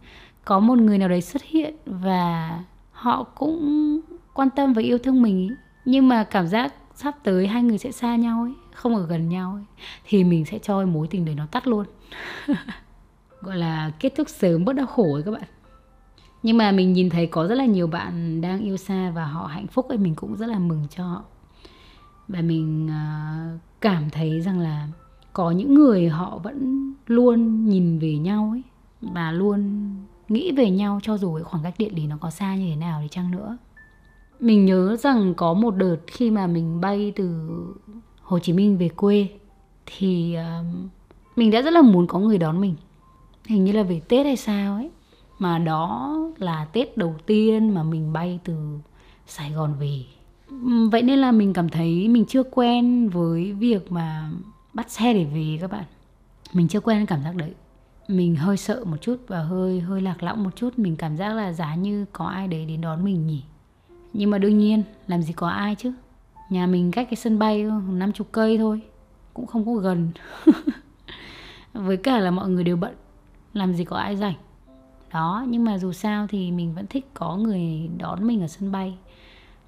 có 0.46 0.60
một 0.60 0.78
người 0.78 0.98
nào 0.98 1.10
đấy 1.10 1.22
xuất 1.22 1.44
hiện 1.44 1.76
và 1.86 2.64
họ 2.98 3.24
cũng 3.24 4.00
quan 4.34 4.50
tâm 4.50 4.74
và 4.74 4.82
yêu 4.82 4.98
thương 4.98 5.22
mình 5.22 5.40
ý. 5.40 5.50
nhưng 5.86 6.08
mà 6.08 6.24
cảm 6.24 6.48
giác 6.48 6.74
sắp 6.96 7.16
tới 7.24 7.48
hai 7.48 7.64
người 7.64 7.78
sẽ 7.78 7.92
xa 7.92 8.16
nhau 8.16 8.42
ấy, 8.42 8.54
không 8.74 8.96
ở 8.96 9.06
gần 9.06 9.30
nhau 9.30 9.54
ấy, 9.54 9.64
thì 10.06 10.24
mình 10.24 10.46
sẽ 10.46 10.60
cho 10.60 10.86
mối 10.86 11.08
tình 11.08 11.26
đấy 11.26 11.36
nó 11.36 11.46
tắt 11.46 11.68
luôn. 11.68 11.86
Gọi 13.42 13.58
là 13.58 13.92
kết 14.00 14.14
thúc 14.18 14.30
sớm 14.30 14.66
bớt 14.66 14.74
đau 14.74 14.86
khổ 14.86 15.14
ấy 15.14 15.24
các 15.24 15.32
bạn. 15.32 15.48
Nhưng 16.44 16.58
mà 16.58 16.72
mình 16.72 16.94
nhìn 16.94 17.10
thấy 17.10 17.28
có 17.28 17.48
rất 17.48 17.56
là 17.56 17.66
nhiều 17.66 17.88
bạn 17.88 18.42
đang 18.42 18.60
yêu 18.60 18.78
xa 18.78 19.12
và 19.16 19.26
họ 19.26 19.48
hạnh 19.48 19.68
phúc 19.68 19.90
ấy, 19.90 19.98
mình 19.98 20.16
cũng 20.16 20.36
rất 20.36 20.46
là 20.46 20.60
mừng 20.60 20.88
cho 20.90 21.04
họ. 21.04 21.24
Và 22.28 22.42
mình 22.42 22.90
à, 22.90 23.58
cảm 23.82 24.10
thấy 24.10 24.42
rằng 24.42 24.60
là 24.60 24.88
có 25.34 25.52
những 25.52 25.74
người 25.74 26.10
họ 26.10 26.38
vẫn 26.44 26.94
luôn 27.08 27.66
nhìn 27.66 28.00
về 28.00 28.18
nhau 28.18 28.50
ấy, 28.54 28.64
và 29.02 29.32
luôn 29.32 29.90
nghĩ 30.30 30.52
về 30.52 30.70
nhau 30.70 31.00
cho 31.04 31.18
dù 31.18 31.36
cái 31.36 31.44
khoảng 31.44 31.64
cách 31.64 31.74
địa 31.78 31.90
lý 31.90 32.08
nó 32.08 32.18
có 32.22 32.30
xa 32.30 32.56
như 32.56 32.70
thế 32.70 32.76
nào 32.76 33.00
thì 33.02 33.08
chăng 33.12 33.32
nữa. 33.32 33.58
Mình 34.40 34.66
nhớ 34.66 34.96
rằng 34.96 35.34
có 35.34 35.54
một 35.54 35.76
đợt 35.76 35.98
khi 36.08 36.32
mà 36.32 36.48
mình 36.48 36.82
bay 36.82 37.14
từ 37.16 37.50
Hồ 38.22 38.40
Chí 38.40 38.54
Minh 38.54 38.78
về 38.78 38.90
quê 38.90 39.28
thì 39.86 40.38
uh, 40.38 40.66
mình 41.36 41.52
đã 41.52 41.62
rất 41.62 41.74
là 41.74 41.82
muốn 41.82 42.08
có 42.08 42.20
người 42.20 42.38
đón 42.38 42.62
mình. 42.62 42.76
Hình 43.46 43.66
như 43.66 43.72
là 43.72 43.84
về 43.84 44.02
Tết 44.08 44.26
hay 44.26 44.36
sao 44.36 44.76
ấy 44.76 44.90
mà 45.40 45.60
đó 45.60 46.18
là 46.38 46.66
Tết 46.66 46.98
đầu 46.98 47.16
tiên 47.26 47.74
mà 47.74 47.84
mình 47.84 48.14
bay 48.14 48.40
từ 48.44 48.54
Sài 49.28 49.52
Gòn 49.52 49.74
về. 49.80 50.04
Vậy 50.92 51.02
nên 51.02 51.20
là 51.20 51.32
mình 51.32 51.54
cảm 51.54 51.70
thấy 51.70 52.08
mình 52.08 52.26
chưa 52.26 52.44
quen 52.44 53.10
với 53.10 53.54
việc 53.54 53.92
mà 53.92 54.30
bắt 54.74 54.92
xe 54.92 55.14
để 55.14 55.24
về 55.24 55.58
các 55.62 55.72
bạn. 55.72 55.84
Mình 56.54 56.68
chưa 56.68 56.80
quen 56.80 57.06
cảm 57.06 57.24
giác 57.24 57.36
đấy 57.36 57.54
mình 58.08 58.36
hơi 58.36 58.58
sợ 58.58 58.84
một 58.86 58.98
chút 59.02 59.18
và 59.28 59.44
hơi 59.44 59.80
hơi 59.80 60.02
lạc 60.02 60.24
lõng 60.24 60.44
một 60.44 60.56
chút. 60.56 60.80
Mình 60.80 60.96
cảm 60.96 61.18
giác 61.18 61.34
là 61.34 61.54
giá 61.54 61.76
như 61.76 62.06
có 62.14 62.26
ai 62.26 62.48
đấy 62.48 62.66
đến 62.66 62.82
đón 62.82 63.04
mình 63.04 63.28
nhỉ? 63.28 63.44
Nhưng 64.14 64.30
mà 64.30 64.38
đương 64.38 64.58
nhiên, 64.58 64.84
làm 65.08 65.22
gì 65.22 65.34
có 65.34 65.48
ai 65.48 65.76
chứ. 65.76 65.94
Nhà 66.50 66.68
mình 66.68 66.92
cách 66.92 67.08
cái 67.10 67.16
sân 67.16 67.40
bay 67.40 67.64
năm 67.90 68.14
chục 68.14 68.28
cây 68.32 68.58
thôi, 68.58 68.82
cũng 69.34 69.46
không 69.46 69.66
có 69.66 69.74
gần. 69.74 70.12
Với 71.74 71.98
cả 71.98 72.20
là 72.20 72.32
mọi 72.32 72.50
người 72.50 72.64
đều 72.64 72.78
bận, 72.78 72.96
làm 73.54 73.74
gì 73.74 73.84
có 73.84 73.98
ai 73.98 74.16
rảnh. 74.16 74.36
Đó, 75.14 75.46
nhưng 75.48 75.64
mà 75.64 75.78
dù 75.78 75.94
sao 75.94 76.28
thì 76.28 76.52
mình 76.52 76.76
vẫn 76.76 76.88
thích 76.88 77.10
có 77.14 77.36
người 77.38 77.90
đón 77.98 78.28
mình 78.28 78.42
ở 78.42 78.48
sân 78.48 78.72
bay, 78.72 78.98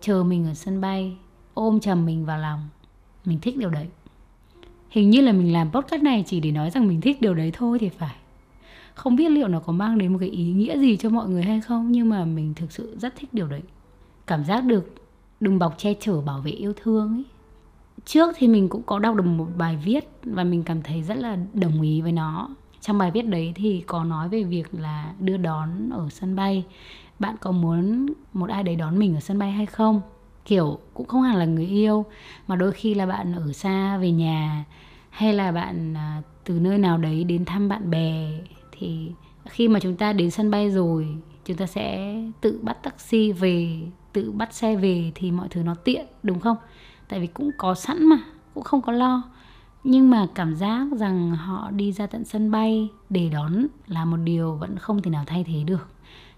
chờ 0.02 0.24
mình 0.24 0.46
ở 0.46 0.54
sân 0.54 0.82
bay, 0.82 1.18
ôm 1.54 1.80
chầm 1.80 2.06
mình 2.06 2.26
vào 2.26 2.40
lòng. 2.40 2.70
Mình 3.26 3.40
thích 3.40 3.58
điều 3.58 3.70
đấy. 3.70 3.88
Hình 4.90 5.10
như 5.10 5.22
là 5.22 5.32
mình 5.32 5.54
làm 5.54 5.72
podcast 5.72 6.04
này 6.04 6.24
chỉ 6.28 6.40
để 6.40 6.52
nói 6.52 6.72
rằng 6.72 6.88
mình 6.88 7.02
thích 7.02 7.22
điều 7.22 7.34
đấy 7.34 7.52
thôi 7.54 7.80
thì 7.80 7.90
phải 7.90 8.16
không 9.00 9.16
biết 9.16 9.30
liệu 9.30 9.48
nó 9.48 9.60
có 9.60 9.74
mang 9.74 9.98
đến 9.98 10.14
một 10.14 10.18
cái 10.20 10.30
ý 10.30 10.52
nghĩa 10.54 10.78
gì 10.78 10.98
cho 10.98 11.10
mọi 11.10 11.30
người 11.30 11.44
hay 11.44 11.62
không, 11.62 11.92
nhưng 11.92 12.10
mà 12.10 12.26
mình 12.26 12.54
thực 12.54 12.72
sự 12.72 12.98
rất 13.00 13.16
thích 13.16 13.30
điều 13.34 13.48
đấy. 13.48 13.62
Cảm 14.28 14.46
giác 14.46 14.66
được 14.66 14.94
đùm 15.40 15.60
bọc 15.60 15.78
che 15.78 15.94
chở, 16.00 16.22
bảo 16.22 16.42
vệ 16.42 16.52
yêu 16.52 16.74
thương 16.82 17.14
ấy. 17.14 17.24
Trước 18.06 18.36
thì 18.38 18.48
mình 18.48 18.70
cũng 18.70 18.84
có 18.84 19.00
đọc 19.00 19.16
được 19.16 19.26
một 19.26 19.48
bài 19.58 19.78
viết 19.84 20.10
và 20.24 20.44
mình 20.44 20.64
cảm 20.64 20.82
thấy 20.82 21.04
rất 21.04 21.18
là 21.18 21.38
đồng 21.54 21.82
ý 21.82 22.02
với 22.02 22.12
nó. 22.12 22.50
Trong 22.82 22.98
bài 22.98 23.12
viết 23.12 23.22
đấy 23.22 23.54
thì 23.56 23.84
có 23.88 24.04
nói 24.04 24.30
về 24.30 24.44
việc 24.44 24.68
là 24.72 25.14
đưa 25.20 25.38
đón 25.38 25.90
ở 25.90 26.08
sân 26.10 26.36
bay. 26.36 26.66
Bạn 27.20 27.36
có 27.42 27.52
muốn 27.52 28.08
một 28.34 28.50
ai 28.50 28.64
đấy 28.64 28.76
đón 28.76 29.00
mình 29.00 29.16
ở 29.16 29.20
sân 29.20 29.40
bay 29.40 29.52
hay 29.52 29.66
không? 29.66 30.02
Kiểu, 30.46 30.78
cũng 30.94 31.08
không 31.08 31.22
hẳn 31.22 31.36
là 31.36 31.46
người 31.46 31.66
yêu, 31.66 32.06
mà 32.48 32.56
đôi 32.56 32.72
khi 32.72 32.94
là 32.94 33.06
bạn 33.06 33.34
ở 33.34 33.54
xa, 33.54 33.98
về 33.98 34.12
nhà, 34.12 34.66
hay 35.10 35.34
là 35.34 35.52
bạn 35.52 35.94
à, 35.94 36.22
từ 36.44 36.60
nơi 36.60 36.78
nào 36.78 36.98
đấy 36.98 37.24
đến 37.24 37.46
thăm 37.46 37.70
bạn 37.70 37.90
bè 37.90 38.32
thì 38.80 39.12
khi 39.46 39.68
mà 39.68 39.80
chúng 39.80 39.96
ta 39.96 40.14
đến 40.14 40.32
sân 40.32 40.52
bay 40.52 40.72
rồi, 40.72 41.08
chúng 41.46 41.58
ta 41.58 41.66
sẽ 41.66 42.16
tự 42.42 42.60
bắt 42.62 42.84
taxi 42.84 43.32
về, 43.32 43.80
tự 44.14 44.32
bắt 44.32 44.54
xe 44.54 44.76
về 44.76 45.12
thì 45.16 45.32
mọi 45.32 45.48
thứ 45.50 45.64
nó 45.64 45.76
tiện, 45.76 46.06
đúng 46.24 46.40
không? 46.40 46.58
Tại 47.08 47.20
vì 47.20 47.28
cũng 47.28 47.52
có 47.58 47.76
sẵn 47.76 48.06
mà, 48.06 48.18
cũng 48.54 48.64
không 48.64 48.82
có 48.82 48.92
lo. 48.92 49.24
Nhưng 49.84 50.10
mà 50.10 50.28
cảm 50.36 50.56
giác 50.56 50.88
rằng 50.92 51.32
họ 51.32 51.72
đi 51.72 51.92
ra 51.92 52.08
tận 52.08 52.24
sân 52.24 52.52
bay 52.52 52.90
để 53.10 53.30
đón 53.30 53.68
là 53.88 54.06
một 54.06 54.18
điều 54.18 54.56
vẫn 54.56 54.78
không 54.78 55.02
thể 55.02 55.12
nào 55.12 55.24
thay 55.28 55.44
thế 55.44 55.64
được. 55.64 55.88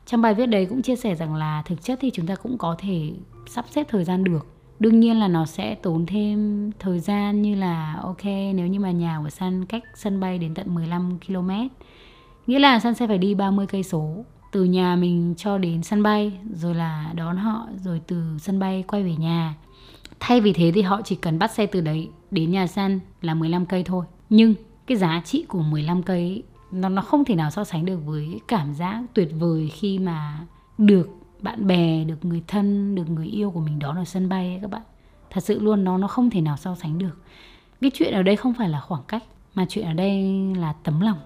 Trong 0.05 0.21
bài 0.21 0.33
viết 0.33 0.45
đấy 0.45 0.65
cũng 0.65 0.81
chia 0.81 0.95
sẻ 0.95 1.15
rằng 1.15 1.35
là 1.35 1.61
thực 1.65 1.83
chất 1.83 1.99
thì 2.01 2.11
chúng 2.13 2.27
ta 2.27 2.35
cũng 2.35 2.57
có 2.57 2.75
thể 2.79 3.11
sắp 3.47 3.65
xếp 3.69 3.87
thời 3.89 4.03
gian 4.03 4.23
được. 4.23 4.47
Đương 4.79 4.99
nhiên 4.99 5.19
là 5.19 5.27
nó 5.27 5.45
sẽ 5.45 5.75
tốn 5.75 6.05
thêm 6.05 6.71
thời 6.79 6.99
gian 6.99 7.41
như 7.41 7.55
là, 7.55 7.99
ok, 8.01 8.25
nếu 8.25 8.67
như 8.67 8.79
mà 8.79 8.91
nhà 8.91 9.19
của 9.23 9.29
san 9.29 9.65
cách 9.65 9.83
sân 9.95 10.19
bay 10.19 10.37
đến 10.37 10.53
tận 10.53 10.75
15 10.75 11.17
km 11.27 11.49
nghĩa 12.47 12.59
là 12.59 12.79
san 12.79 12.95
sẽ 12.95 13.07
phải 13.07 13.17
đi 13.17 13.35
30 13.35 13.67
cây 13.67 13.83
số, 13.83 14.25
từ 14.51 14.63
nhà 14.63 14.95
mình 14.95 15.33
cho 15.37 15.57
đến 15.57 15.83
sân 15.83 16.03
bay, 16.03 16.39
rồi 16.53 16.75
là 16.75 17.13
đón 17.15 17.37
họ, 17.37 17.67
rồi 17.83 18.01
từ 18.07 18.37
sân 18.39 18.59
bay 18.59 18.83
quay 18.87 19.03
về 19.03 19.15
nhà. 19.15 19.55
Thay 20.19 20.41
vì 20.41 20.53
thế 20.53 20.71
thì 20.75 20.81
họ 20.81 21.01
chỉ 21.01 21.15
cần 21.15 21.39
bắt 21.39 21.51
xe 21.51 21.65
từ 21.65 21.81
đấy 21.81 22.09
đến 22.31 22.51
nhà 22.51 22.67
san 22.67 22.99
là 23.21 23.33
15 23.33 23.65
cây 23.65 23.83
thôi. 23.83 24.05
Nhưng 24.29 24.55
cái 24.87 24.97
giá 24.97 25.21
trị 25.25 25.45
của 25.47 25.61
15 25.61 26.03
cây 26.03 26.43
nó 26.71 26.89
nó 26.89 27.01
không 27.01 27.25
thể 27.25 27.35
nào 27.35 27.51
so 27.51 27.63
sánh 27.63 27.85
được 27.85 27.97
với 28.05 28.39
cảm 28.47 28.73
giác 28.73 29.03
tuyệt 29.13 29.29
vời 29.39 29.69
khi 29.73 29.99
mà 29.99 30.45
được 30.77 31.09
bạn 31.41 31.67
bè, 31.67 32.03
được 32.03 32.25
người 32.25 32.43
thân, 32.47 32.95
được 32.95 33.09
người 33.09 33.27
yêu 33.27 33.51
của 33.51 33.59
mình 33.59 33.79
đón 33.79 33.95
ở 33.95 34.05
sân 34.05 34.29
bay 34.29 34.47
ấy 34.47 34.59
các 34.61 34.71
bạn. 34.71 34.81
Thật 35.29 35.43
sự 35.43 35.59
luôn, 35.59 35.83
nó 35.83 35.97
nó 35.97 36.07
không 36.07 36.29
thể 36.29 36.41
nào 36.41 36.57
so 36.57 36.75
sánh 36.75 36.97
được. 36.97 37.21
Cái 37.81 37.91
chuyện 37.93 38.13
ở 38.13 38.23
đây 38.23 38.35
không 38.35 38.53
phải 38.53 38.69
là 38.69 38.79
khoảng 38.79 39.03
cách, 39.07 39.23
mà 39.55 39.65
chuyện 39.69 39.85
ở 39.85 39.93
đây 39.93 40.35
là 40.57 40.73
tấm 40.83 40.99
lòng 40.99 41.17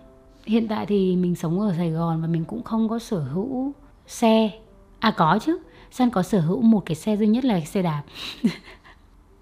hiện 0.46 0.68
tại 0.68 0.86
thì 0.86 1.16
mình 1.16 1.36
sống 1.36 1.60
ở 1.60 1.74
sài 1.78 1.92
gòn 1.92 2.22
và 2.22 2.28
mình 2.28 2.46
cũng 2.46 2.64
không 2.64 2.90
có 2.90 3.00
sở 3.00 3.20
hữu 3.20 3.74
xe. 4.08 4.52
À 5.00 5.12
có 5.18 5.40
chứ. 5.42 5.58
San 5.92 6.10
có 6.10 6.24
sở 6.24 6.40
hữu 6.40 6.62
một 6.62 6.86
cái 6.86 6.96
xe 6.96 7.18
duy 7.18 7.28
nhất 7.28 7.46
là 7.46 7.60
xe 7.62 7.82
đạp. 7.82 8.04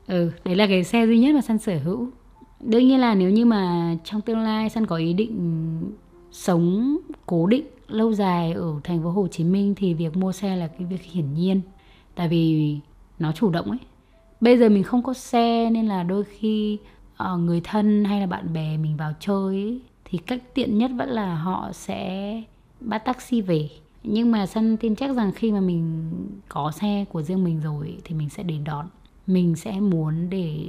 Ừ 0.07 0.31
đấy 0.45 0.55
là 0.55 0.67
cái 0.67 0.83
xe 0.83 1.05
duy 1.05 1.19
nhất 1.19 1.36
mà 1.36 1.41
san 1.41 1.57
sở 1.57 1.77
hữu. 1.83 2.07
Đương 2.60 2.88
nhiên 2.88 3.00
là 3.00 3.15
nếu 3.15 3.29
như 3.29 3.45
mà 3.45 3.95
trong 4.03 4.22
tương 4.22 4.39
lai 4.39 4.69
san 4.69 4.86
có 4.86 4.95
ý 4.95 5.13
định 5.13 5.81
sống 6.31 6.98
cố 7.25 7.48
định 7.48 7.65
lâu 7.88 8.13
dài 8.13 8.53
ở 8.53 8.74
thành 8.83 9.03
phố 9.03 9.12
Hồ 9.12 9.27
Chí 9.27 9.43
Minh 9.43 9.75
thì 9.75 9.93
việc 9.93 10.17
mua 10.17 10.31
xe 10.31 10.55
là 10.55 10.67
cái 10.67 10.88
việc 10.88 11.01
hiển 11.01 11.33
nhiên. 11.33 11.62
Tại 12.15 12.27
vì 12.27 12.77
nó 13.19 13.31
chủ 13.31 13.50
động 13.50 13.69
ấy. 13.69 13.79
Bây 14.41 14.57
giờ 14.57 14.69
mình 14.69 14.83
không 14.83 15.03
có 15.03 15.13
xe 15.13 15.69
nên 15.69 15.88
là 15.88 16.03
đôi 16.03 16.24
khi 16.24 16.77
ờ, 17.17 17.38
người 17.38 17.62
thân 17.63 18.05
hay 18.05 18.19
là 18.19 18.27
bạn 18.27 18.53
bè 18.53 18.77
mình 18.77 18.98
vào 18.98 19.13
chơi 19.19 19.55
ấy, 19.55 19.79
thì 20.13 20.20
cách 20.20 20.41
tiện 20.53 20.77
nhất 20.77 20.91
vẫn 20.96 21.10
là 21.10 21.36
họ 21.36 21.70
sẽ 21.74 22.41
bắt 22.79 22.98
taxi 22.98 23.41
về. 23.41 23.70
Nhưng 24.03 24.32
mà 24.32 24.46
sân 24.46 24.77
tin 24.77 24.96
chắc 24.96 25.15
rằng 25.15 25.32
khi 25.32 25.51
mà 25.51 25.60
mình 25.60 26.12
có 26.50 26.72
xe 26.72 27.05
của 27.12 27.22
riêng 27.22 27.43
mình 27.43 27.62
rồi 27.62 27.98
thì 28.03 28.15
mình 28.15 28.29
sẽ 28.29 28.43
đến 28.43 28.63
đón. 28.63 28.88
Mình 29.27 29.55
sẽ 29.55 29.79
muốn 29.79 30.29
để 30.29 30.60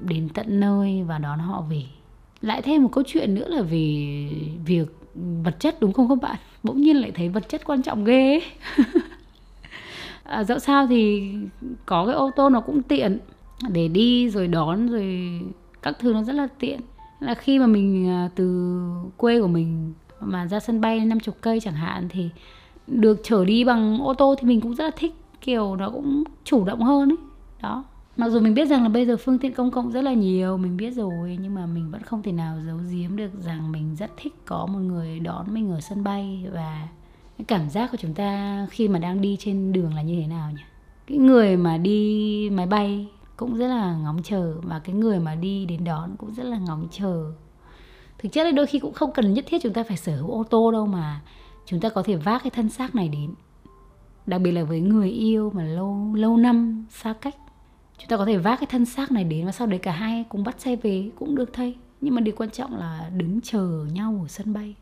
đến 0.00 0.28
tận 0.34 0.60
nơi 0.60 1.02
và 1.02 1.18
đón 1.18 1.38
họ 1.38 1.64
về. 1.70 1.82
Lại 2.40 2.62
thêm 2.62 2.82
một 2.82 2.88
câu 2.92 3.04
chuyện 3.06 3.34
nữa 3.34 3.48
là 3.48 3.62
về 3.62 4.28
việc 4.64 4.86
vật 5.44 5.60
chất 5.60 5.80
đúng 5.80 5.92
không 5.92 6.08
các 6.08 6.18
bạn? 6.22 6.36
Bỗng 6.62 6.80
nhiên 6.80 6.96
lại 6.96 7.10
thấy 7.10 7.28
vật 7.28 7.48
chất 7.48 7.64
quan 7.64 7.82
trọng 7.82 8.04
ghê. 8.04 8.30
Ấy. 8.30 8.42
à, 10.22 10.44
dẫu 10.44 10.58
sao 10.58 10.86
thì 10.86 11.32
có 11.86 12.06
cái 12.06 12.14
ô 12.14 12.30
tô 12.36 12.48
nó 12.48 12.60
cũng 12.60 12.82
tiện. 12.82 13.18
Để 13.68 13.88
đi 13.88 14.30
rồi 14.30 14.48
đón 14.48 14.88
rồi 14.88 15.40
các 15.82 15.96
thứ 15.98 16.12
nó 16.12 16.22
rất 16.22 16.32
là 16.32 16.48
tiện 16.58 16.80
là 17.20 17.34
khi 17.34 17.58
mà 17.58 17.66
mình 17.66 18.08
à, 18.08 18.30
từ 18.34 18.78
quê 19.16 19.40
của 19.40 19.48
mình 19.48 19.92
mà 20.20 20.46
ra 20.46 20.60
sân 20.60 20.80
bay 20.80 21.00
50 21.00 21.34
cây 21.40 21.60
chẳng 21.60 21.74
hạn 21.74 22.08
thì 22.08 22.28
được 22.86 23.20
trở 23.24 23.44
đi 23.44 23.64
bằng 23.64 24.02
ô 24.02 24.14
tô 24.14 24.34
thì 24.38 24.48
mình 24.48 24.60
cũng 24.60 24.74
rất 24.74 24.84
là 24.84 24.90
thích. 24.96 25.14
Kiểu 25.40 25.76
nó 25.76 25.90
cũng 25.90 26.24
chủ 26.44 26.64
động 26.64 26.82
hơn 26.82 27.08
ấy. 27.08 27.16
Đó. 27.62 27.84
Mặc 28.16 28.28
dù 28.28 28.40
mình 28.40 28.54
biết 28.54 28.68
rằng 28.68 28.82
là 28.82 28.88
bây 28.88 29.06
giờ 29.06 29.16
phương 29.16 29.38
tiện 29.38 29.52
công 29.52 29.70
cộng 29.70 29.92
rất 29.92 30.02
là 30.02 30.12
nhiều, 30.12 30.56
mình 30.56 30.76
biết 30.76 30.90
rồi, 30.90 31.38
nhưng 31.42 31.54
mà 31.54 31.66
mình 31.66 31.90
vẫn 31.90 32.02
không 32.02 32.22
thể 32.22 32.32
nào 32.32 32.58
giấu 32.66 32.78
giếm 32.92 33.16
được 33.16 33.30
rằng 33.40 33.72
mình 33.72 33.96
rất 33.96 34.10
thích 34.16 34.34
có 34.46 34.66
một 34.66 34.78
người 34.78 35.20
đón 35.20 35.54
mình 35.54 35.70
ở 35.70 35.80
sân 35.80 36.04
bay. 36.04 36.46
Và 36.52 36.88
cái 37.38 37.44
cảm 37.44 37.70
giác 37.70 37.90
của 37.90 37.96
chúng 38.00 38.14
ta 38.14 38.66
khi 38.70 38.88
mà 38.88 38.98
đang 38.98 39.20
đi 39.20 39.36
trên 39.40 39.72
đường 39.72 39.94
là 39.94 40.02
như 40.02 40.20
thế 40.20 40.26
nào 40.26 40.50
nhỉ? 40.50 40.62
Cái 41.06 41.18
người 41.18 41.56
mà 41.56 41.78
đi 41.78 42.50
máy 42.52 42.66
bay 42.66 43.08
cũng 43.36 43.56
rất 43.56 43.68
là 43.68 43.96
ngóng 43.96 44.22
chờ 44.22 44.54
và 44.62 44.78
cái 44.78 44.94
người 44.94 45.20
mà 45.20 45.34
đi 45.34 45.66
đến 45.66 45.84
đón 45.84 46.16
cũng 46.18 46.34
rất 46.34 46.44
là 46.44 46.58
ngóng 46.58 46.88
chờ. 46.90 47.32
Thực 48.18 48.32
chất 48.32 48.44
là 48.44 48.50
đôi 48.50 48.66
khi 48.66 48.78
cũng 48.78 48.92
không 48.92 49.12
cần 49.12 49.34
nhất 49.34 49.44
thiết 49.48 49.62
chúng 49.62 49.72
ta 49.72 49.82
phải 49.82 49.96
sở 49.96 50.16
hữu 50.16 50.30
ô 50.30 50.44
tô 50.50 50.72
đâu 50.72 50.86
mà 50.86 51.20
chúng 51.66 51.80
ta 51.80 51.88
có 51.88 52.02
thể 52.02 52.16
vác 52.16 52.42
cái 52.42 52.50
thân 52.50 52.68
xác 52.68 52.94
này 52.94 53.08
đến. 53.08 53.34
Đặc 54.26 54.40
biệt 54.40 54.52
là 54.52 54.64
với 54.64 54.80
người 54.80 55.10
yêu 55.10 55.50
mà 55.54 55.64
lâu 55.64 56.14
lâu 56.14 56.36
năm 56.36 56.86
xa 56.90 57.14
cách, 57.20 57.36
chúng 57.98 58.08
ta 58.08 58.16
có 58.16 58.24
thể 58.24 58.36
vác 58.36 58.60
cái 58.60 58.66
thân 58.66 58.84
xác 58.84 59.12
này 59.12 59.24
đến 59.24 59.46
và 59.46 59.52
sau 59.52 59.66
đấy 59.66 59.78
cả 59.78 59.92
hai 59.92 60.24
cùng 60.28 60.44
bắt 60.44 60.60
xe 60.60 60.76
về 60.76 61.10
cũng 61.18 61.34
được 61.34 61.52
thay 61.52 61.74
nhưng 62.00 62.14
mà 62.14 62.20
điều 62.20 62.34
quan 62.36 62.50
trọng 62.50 62.76
là 62.76 63.10
đứng 63.16 63.40
chờ 63.40 63.86
nhau 63.92 64.18
ở 64.22 64.28
sân 64.28 64.52
bay. 64.52 64.74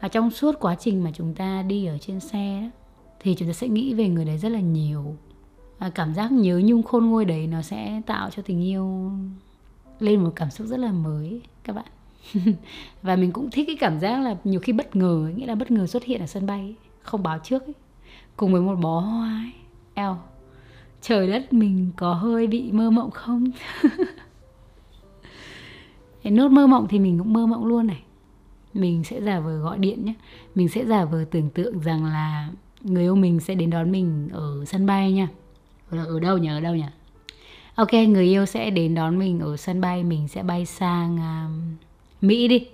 Và 0.00 0.08
trong 0.08 0.30
suốt 0.30 0.60
quá 0.60 0.74
trình 0.74 1.04
mà 1.04 1.10
chúng 1.14 1.34
ta 1.34 1.62
đi 1.62 1.86
ở 1.86 1.98
trên 1.98 2.20
xe 2.20 2.70
thì 3.20 3.34
chúng 3.34 3.48
ta 3.48 3.52
sẽ 3.52 3.68
nghĩ 3.68 3.94
về 3.94 4.08
người 4.08 4.24
đấy 4.24 4.38
rất 4.38 4.48
là 4.48 4.60
nhiều 4.60 5.16
cảm 5.90 6.14
giác 6.14 6.32
nhớ 6.32 6.60
nhung 6.64 6.82
khôn 6.82 7.06
nguôi 7.06 7.24
đấy 7.24 7.46
nó 7.46 7.62
sẽ 7.62 8.00
tạo 8.06 8.30
cho 8.30 8.42
tình 8.42 8.64
yêu 8.64 9.12
lên 10.00 10.24
một 10.24 10.32
cảm 10.36 10.50
xúc 10.50 10.66
rất 10.66 10.76
là 10.80 10.92
mới, 10.92 11.40
các 11.64 11.76
bạn 11.76 11.86
và 13.02 13.16
mình 13.16 13.32
cũng 13.32 13.50
thích 13.50 13.64
cái 13.66 13.76
cảm 13.80 14.00
giác 14.00 14.20
là 14.20 14.36
nhiều 14.44 14.60
khi 14.60 14.72
bất 14.72 14.96
ngờ 14.96 15.32
nghĩa 15.36 15.46
là 15.46 15.54
bất 15.54 15.70
ngờ 15.70 15.86
xuất 15.86 16.04
hiện 16.04 16.20
ở 16.20 16.26
sân 16.26 16.46
bay 16.46 16.74
không 17.02 17.22
báo 17.22 17.38
trước 17.38 17.66
ấy. 17.66 17.74
cùng 18.36 18.52
với 18.52 18.60
một 18.60 18.76
bó 18.76 19.00
hoa 19.00 19.42
ấy. 19.44 19.52
eo, 19.94 20.18
trời 21.02 21.26
đất, 21.26 21.52
mình 21.52 21.90
có 21.96 22.14
hơi 22.14 22.46
bị 22.46 22.72
mơ 22.72 22.90
mộng 22.90 23.10
không 23.10 23.50
cái 26.22 26.32
nốt 26.32 26.48
mơ 26.48 26.66
mộng 26.66 26.86
thì 26.90 26.98
mình 26.98 27.18
cũng 27.18 27.32
mơ 27.32 27.46
mộng 27.46 27.64
luôn 27.64 27.86
này 27.86 28.02
mình 28.74 29.04
sẽ 29.04 29.20
giả 29.20 29.40
vờ 29.40 29.58
gọi 29.58 29.78
điện 29.78 30.04
nhé 30.04 30.14
mình 30.54 30.68
sẽ 30.68 30.84
giả 30.86 31.04
vờ 31.04 31.24
tưởng 31.30 31.50
tượng 31.50 31.78
rằng 31.78 32.04
là 32.04 32.50
người 32.80 33.02
yêu 33.02 33.14
mình 33.14 33.40
sẽ 33.40 33.54
đến 33.54 33.70
đón 33.70 33.92
mình 33.92 34.28
ở 34.32 34.64
sân 34.66 34.86
bay 34.86 35.12
nha 35.12 35.28
ở, 35.98 36.06
ở 36.06 36.20
đâu 36.20 36.38
nhỉ 36.38 36.48
ở 36.48 36.60
đâu 36.60 36.74
nhỉ? 36.74 36.84
Ok 37.74 37.92
người 37.92 38.24
yêu 38.24 38.46
sẽ 38.46 38.70
đến 38.70 38.94
đón 38.94 39.18
mình 39.18 39.40
ở 39.40 39.56
sân 39.56 39.80
bay 39.80 40.04
mình 40.04 40.28
sẽ 40.28 40.42
bay 40.42 40.66
sang 40.66 41.16
uh, 41.16 42.22
mỹ 42.24 42.48
đi. 42.48 42.66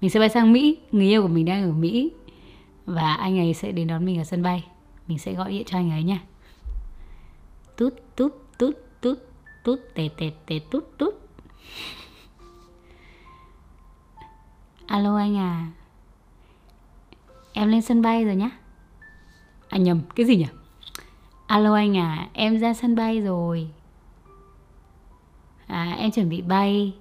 Mình 0.00 0.10
sẽ 0.10 0.20
bay 0.20 0.28
sang 0.28 0.52
mỹ 0.52 0.78
người 0.92 1.06
yêu 1.06 1.22
của 1.22 1.28
mình 1.28 1.44
đang 1.44 1.62
ở 1.62 1.72
mỹ. 1.72 2.12
Và 2.86 3.14
anh 3.14 3.38
ấy 3.38 3.54
sẽ 3.54 3.72
đến 3.72 3.86
đón 3.86 4.04
mình 4.04 4.18
ở 4.18 4.24
sân 4.24 4.42
bay. 4.42 4.64
Mình 5.06 5.18
sẽ 5.18 5.32
gọi 5.32 5.50
điện 5.50 5.62
cho 5.66 5.78
anh 5.78 5.90
ấy 5.90 6.02
nha. 6.02 6.20
Tút 7.76 7.94
tút 8.16 8.32
tút 8.58 8.74
tút 9.00 9.18
tút 9.64 9.78
tè 9.94 10.08
tè 10.16 10.30
tè 10.46 10.58
tút 10.70 10.98
tút. 10.98 11.14
Alo 14.86 15.16
anh 15.16 15.36
à. 15.36 15.70
Em 17.52 17.68
lên 17.68 17.82
sân 17.82 18.02
bay 18.02 18.24
rồi 18.24 18.36
nhá. 18.36 18.50
À 19.68 19.78
nhầm 19.78 20.00
cái 20.16 20.26
gì 20.26 20.36
nhỉ? 20.36 20.46
Alo 21.48 21.72
anh 21.74 21.96
à 21.96 22.28
em 22.32 22.58
ra 22.58 22.74
sân 22.74 22.94
bay 22.96 23.20
rồi 23.20 23.68
à 25.66 25.94
em 25.98 26.10
chuẩn 26.10 26.28
bị 26.28 26.42
bay 26.42 26.94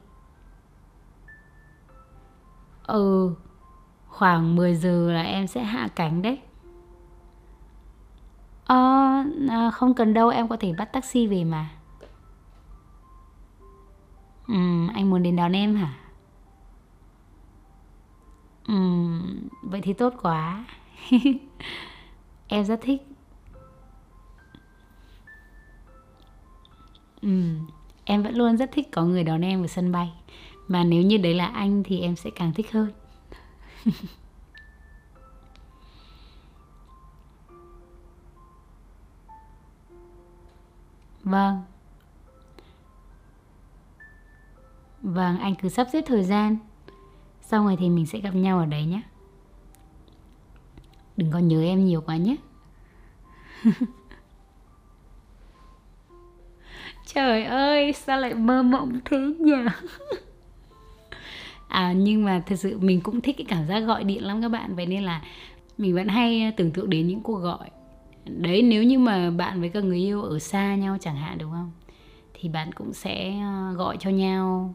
ừ 2.87 3.33
khoảng 4.07 4.55
10 4.55 4.75
giờ 4.75 5.11
là 5.13 5.21
em 5.21 5.47
sẽ 5.47 5.63
hạ 5.63 5.87
cánh 5.95 6.21
đấy 6.21 6.39
Ờ, 8.67 8.75
à, 9.49 9.71
không 9.71 9.93
cần 9.93 10.13
đâu, 10.13 10.29
em 10.29 10.47
có 10.47 10.57
thể 10.59 10.73
bắt 10.77 10.85
taxi 10.93 11.27
về 11.27 11.43
mà. 11.43 11.69
ừ 14.47 14.53
anh 14.93 15.09
muốn 15.09 15.23
đến 15.23 15.35
đón 15.35 15.51
em 15.55 15.75
hả? 15.75 15.93
ừ 18.67 18.73
vậy 19.61 19.81
thì 19.83 19.93
tốt 19.93 20.13
quá 20.21 20.65
em 22.47 22.65
rất 22.65 22.79
thích 22.81 23.07
Ừ. 27.27 27.41
Em 28.05 28.23
vẫn 28.23 28.35
luôn 28.35 28.57
rất 28.57 28.71
thích 28.71 28.87
có 28.91 29.03
người 29.03 29.23
đón 29.23 29.41
em 29.41 29.63
ở 29.63 29.67
sân 29.67 29.91
bay. 29.91 30.11
Mà 30.67 30.83
nếu 30.83 31.01
như 31.01 31.17
đấy 31.17 31.33
là 31.33 31.45
anh 31.45 31.83
thì 31.83 32.01
em 32.01 32.15
sẽ 32.15 32.29
càng 32.29 32.53
thích 32.53 32.71
hơn. 32.71 32.91
Vâng. 41.23 41.61
Vâng 45.01 45.39
anh 45.39 45.55
cứ 45.55 45.69
sắp 45.69 45.87
xếp 45.93 46.03
thời 46.07 46.23
gian. 46.23 46.57
Xong 47.41 47.65
rồi 47.65 47.75
thì 47.79 47.89
mình 47.89 48.05
sẽ 48.05 48.19
gặp 48.19 48.35
nhau 48.35 48.59
ở 48.59 48.65
đấy 48.65 48.85
nhé. 48.85 49.01
Đừng 51.17 51.31
có 51.31 51.39
nhớ 51.39 51.61
em 51.61 51.85
nhiều 51.85 52.01
quá 52.01 52.17
nhé. 52.17 52.35
trời 57.07 57.43
ơi, 57.43 57.93
sao 57.93 58.19
lại 58.19 58.33
mơ 58.33 58.63
mộng 58.63 58.99
thế 59.05 59.17
nhỉ? 59.17 59.53
À 61.67 61.93
nhưng 61.97 62.25
mà 62.25 62.43
thật 62.45 62.55
sự 62.55 62.77
mình 62.79 63.01
cũng 63.01 63.21
thích 63.21 63.35
cái 63.37 63.45
cảm 63.49 63.67
giác 63.67 63.79
gọi 63.79 64.03
điện 64.03 64.23
lắm 64.23 64.41
các 64.41 64.49
bạn. 64.49 64.75
Vậy 64.75 64.85
nên 64.85 65.03
là 65.03 65.21
mình 65.77 65.95
vẫn 65.95 66.07
hay 66.07 66.43
ờ, 66.43 66.51
tưởng 66.57 66.71
tượng 66.71 66.89
đến 66.89 67.07
những 67.07 67.21
cuộc 67.21 67.37
gọi. 67.37 67.69
Đấy, 68.25 68.61
nếu 68.61 68.83
như 68.83 68.99
mà 68.99 69.31
bạn 69.31 69.59
với 69.59 69.69
các 69.69 69.83
người 69.83 69.97
yêu 69.97 70.21
ở 70.21 70.39
xa 70.39 70.75
nhau 70.75 70.97
chẳng 71.01 71.15
hạn, 71.15 71.37
đúng 71.37 71.51
không? 71.51 71.71
Thì 72.33 72.49
bạn 72.49 72.71
cũng 72.71 72.93
sẽ 72.93 73.39
ờ, 73.39 73.73
gọi 73.73 73.97
cho 73.99 74.09
nhau, 74.09 74.73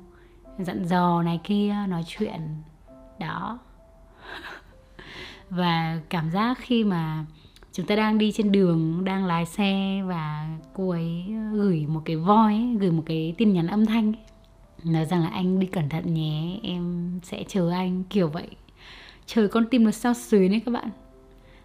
dặn 0.59 0.85
dò 0.85 1.23
này 1.23 1.41
kia, 1.45 1.75
nói 1.89 2.05
chuyện. 2.07 2.41
Đó. 3.19 3.59
Và 5.51 6.01
cảm 6.09 6.31
giác 6.31 6.59
khi 6.61 6.85
mà 6.85 7.25
chúng 7.73 7.87
ta 7.87 7.97
đang 7.97 8.19
đi 8.19 8.33
trên 8.33 8.53
đường 8.53 9.05
đang 9.05 9.25
lái 9.25 9.47
xe 9.47 10.03
và 10.07 10.49
cô 10.75 10.91
ấy 10.91 11.25
gửi 11.53 11.87
một 11.87 12.03
cái 12.05 12.17
voi 12.17 12.53
ấy, 12.53 12.77
gửi 12.81 12.91
một 12.91 13.03
cái 13.07 13.35
tin 13.39 13.53
nhắn 13.53 13.67
âm 13.67 13.87
thanh 13.87 14.13
ấy, 14.13 14.23
nói 14.85 15.05
rằng 15.05 15.23
là 15.23 15.29
anh 15.29 15.59
đi 15.59 15.67
cẩn 15.67 15.89
thận 15.89 16.15
nhé 16.15 16.59
em 16.63 17.11
sẽ 17.23 17.45
chờ 17.49 17.71
anh 17.71 18.05
kiểu 18.11 18.29
vậy. 18.29 18.49
Trời 19.27 19.49
con 19.49 19.67
tim 19.71 19.85
nó 19.85 19.91
sao 19.91 20.15
xuyến 20.15 20.53
ấy 20.53 20.61
các 20.67 20.73
bạn. 20.73 20.91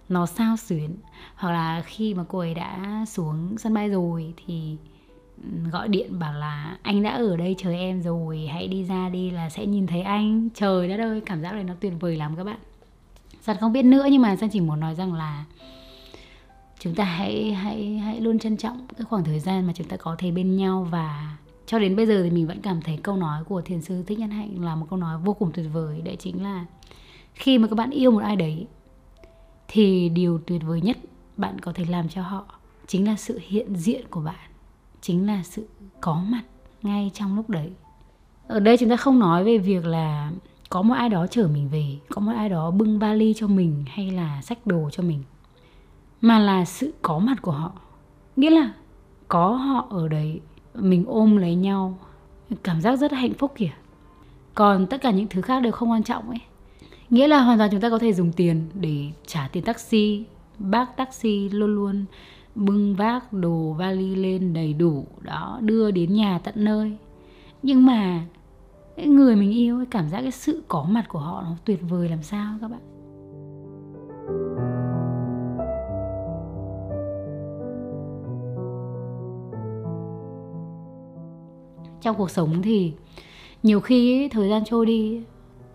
Nó 0.09 0.25
sao 0.25 0.57
xuyến 0.57 0.95
hoặc 1.35 1.51
là 1.51 1.81
khi 1.85 2.13
mà 2.13 2.23
cô 2.27 2.39
ấy 2.39 2.53
đã 2.53 3.05
xuống 3.07 3.57
sân 3.57 3.73
bay 3.73 3.89
rồi 3.89 4.33
thì 4.45 4.77
ừ, 5.43 5.69
gọi 5.71 5.87
điện 5.87 6.19
bảo 6.19 6.33
là 6.33 6.77
anh 6.81 7.03
đã 7.03 7.11
ở 7.11 7.37
đây 7.37 7.55
chờ 7.57 7.71
em 7.71 8.01
rồi 8.01 8.47
hãy 8.53 8.67
đi 8.67 8.83
ra 8.83 9.09
đi 9.09 9.29
là 9.29 9.49
sẽ 9.49 9.65
nhìn 9.65 9.87
thấy 9.87 10.01
anh. 10.01 10.49
Trời 10.55 10.87
đất 10.87 10.99
ơi 10.99 11.21
cảm 11.25 11.41
giác 11.41 11.53
này 11.53 11.63
nó 11.63 11.73
tuyệt 11.79 11.93
vời 11.99 12.15
lắm 12.15 12.35
các 12.35 12.43
bạn. 12.43 12.59
Giật 13.41 13.57
không 13.59 13.73
biết 13.73 13.83
nữa 13.83 14.07
nhưng 14.11 14.21
mà 14.21 14.35
Giang 14.35 14.49
chỉ 14.49 14.61
muốn 14.61 14.79
nói 14.79 14.95
rằng 14.95 15.13
là 15.13 15.45
chúng 16.79 16.95
ta 16.95 17.03
hãy 17.03 17.53
hãy 17.53 17.97
hãy 17.97 18.21
luôn 18.21 18.39
trân 18.39 18.57
trọng 18.57 18.87
cái 18.97 19.05
khoảng 19.05 19.23
thời 19.23 19.39
gian 19.39 19.67
mà 19.67 19.73
chúng 19.73 19.87
ta 19.87 19.97
có 19.97 20.15
thể 20.17 20.31
bên 20.31 20.55
nhau 20.55 20.87
và 20.91 21.37
cho 21.65 21.79
đến 21.79 21.95
bây 21.95 22.05
giờ 22.05 22.23
thì 22.23 22.29
mình 22.29 22.47
vẫn 22.47 22.61
cảm 22.61 22.81
thấy 22.81 22.97
câu 22.97 23.17
nói 23.17 23.43
của 23.43 23.61
thiền 23.61 23.81
sư 23.81 24.03
thích 24.07 24.19
nhân 24.19 24.29
hạnh 24.29 24.63
là 24.63 24.75
một 24.75 24.85
câu 24.89 24.99
nói 24.99 25.17
vô 25.17 25.33
cùng 25.33 25.51
tuyệt 25.51 25.65
vời. 25.73 26.01
Đấy 26.01 26.15
chính 26.15 26.43
là 26.43 26.65
khi 27.33 27.57
mà 27.57 27.67
các 27.67 27.75
bạn 27.75 27.89
yêu 27.89 28.11
một 28.11 28.19
ai 28.23 28.35
đấy 28.35 28.67
thì 29.67 30.09
điều 30.09 30.39
tuyệt 30.47 30.61
vời 30.65 30.81
nhất 30.81 30.97
bạn 31.37 31.59
có 31.59 31.71
thể 31.73 31.85
làm 31.89 32.09
cho 32.09 32.21
họ 32.21 32.45
chính 32.87 33.07
là 33.07 33.15
sự 33.15 33.39
hiện 33.47 33.75
diện 33.75 34.05
của 34.09 34.21
bạn, 34.21 34.49
chính 35.01 35.27
là 35.27 35.43
sự 35.43 35.67
có 36.01 36.23
mặt 36.27 36.43
ngay 36.81 37.11
trong 37.13 37.35
lúc 37.35 37.49
đấy. 37.49 37.71
Ở 38.47 38.59
đây 38.59 38.77
chúng 38.77 38.89
ta 38.89 38.95
không 38.95 39.19
nói 39.19 39.43
về 39.43 39.57
việc 39.57 39.85
là 39.85 40.31
có 40.69 40.81
một 40.81 40.93
ai 40.93 41.09
đó 41.09 41.27
chở 41.27 41.47
mình 41.53 41.69
về, 41.69 41.97
có 42.09 42.21
một 42.21 42.31
ai 42.35 42.49
đó 42.49 42.71
bưng 42.71 42.99
vali 42.99 43.33
cho 43.33 43.47
mình 43.47 43.85
hay 43.87 44.11
là 44.11 44.41
sách 44.41 44.67
đồ 44.67 44.89
cho 44.91 45.03
mình 45.03 45.23
mà 46.21 46.39
là 46.39 46.65
sự 46.65 46.93
có 47.01 47.19
mặt 47.19 47.41
của 47.41 47.51
họ. 47.51 47.71
Nghĩa 48.35 48.49
là 48.49 48.71
có 49.27 49.49
họ 49.49 49.87
ở 49.89 50.07
đấy, 50.07 50.41
mình 50.75 51.05
ôm 51.07 51.37
lấy 51.37 51.55
nhau, 51.55 51.97
cảm 52.63 52.81
giác 52.81 52.95
rất 52.95 53.11
hạnh 53.11 53.33
phúc 53.33 53.51
kìa. 53.55 53.71
Còn 54.53 54.87
tất 54.87 55.01
cả 55.01 55.11
những 55.11 55.27
thứ 55.29 55.41
khác 55.41 55.59
đều 55.59 55.71
không 55.71 55.91
quan 55.91 56.03
trọng 56.03 56.29
ấy. 56.29 56.41
Nghĩa 57.09 57.27
là 57.27 57.41
hoàn 57.41 57.57
toàn 57.57 57.69
chúng 57.71 57.81
ta 57.81 57.89
có 57.89 57.99
thể 57.99 58.13
dùng 58.13 58.31
tiền 58.31 58.69
để 58.73 59.11
trả 59.25 59.49
tiền 59.51 59.63
taxi, 59.63 60.25
bác 60.59 60.97
taxi 60.97 61.49
luôn 61.49 61.75
luôn 61.75 62.05
bưng 62.55 62.95
vác 62.95 63.33
đồ 63.33 63.75
vali 63.77 64.15
lên 64.15 64.53
đầy 64.53 64.73
đủ, 64.73 65.05
đó, 65.21 65.59
đưa 65.61 65.91
đến 65.91 66.13
nhà 66.13 66.39
tận 66.43 66.53
nơi. 66.57 66.97
Nhưng 67.63 67.85
mà 67.85 68.25
cái 68.95 69.07
người 69.07 69.35
mình 69.35 69.51
yêu, 69.51 69.77
cái 69.77 69.85
cảm 69.85 70.09
giác, 70.09 70.21
cái 70.21 70.31
sự 70.31 70.63
có 70.67 70.83
mặt 70.89 71.05
của 71.09 71.19
họ 71.19 71.41
nó 71.41 71.55
tuyệt 71.65 71.79
vời 71.89 72.09
làm 72.09 72.23
sao 72.23 72.57
các 72.61 72.71
bạn? 72.71 72.81
Trong 82.01 82.15
cuộc 82.15 82.31
sống 82.31 82.61
thì 82.61 82.93
nhiều 83.63 83.81
khi 83.81 84.21
ấy, 84.21 84.29
thời 84.29 84.49
gian 84.49 84.63
trôi 84.65 84.85
đi 84.85 85.21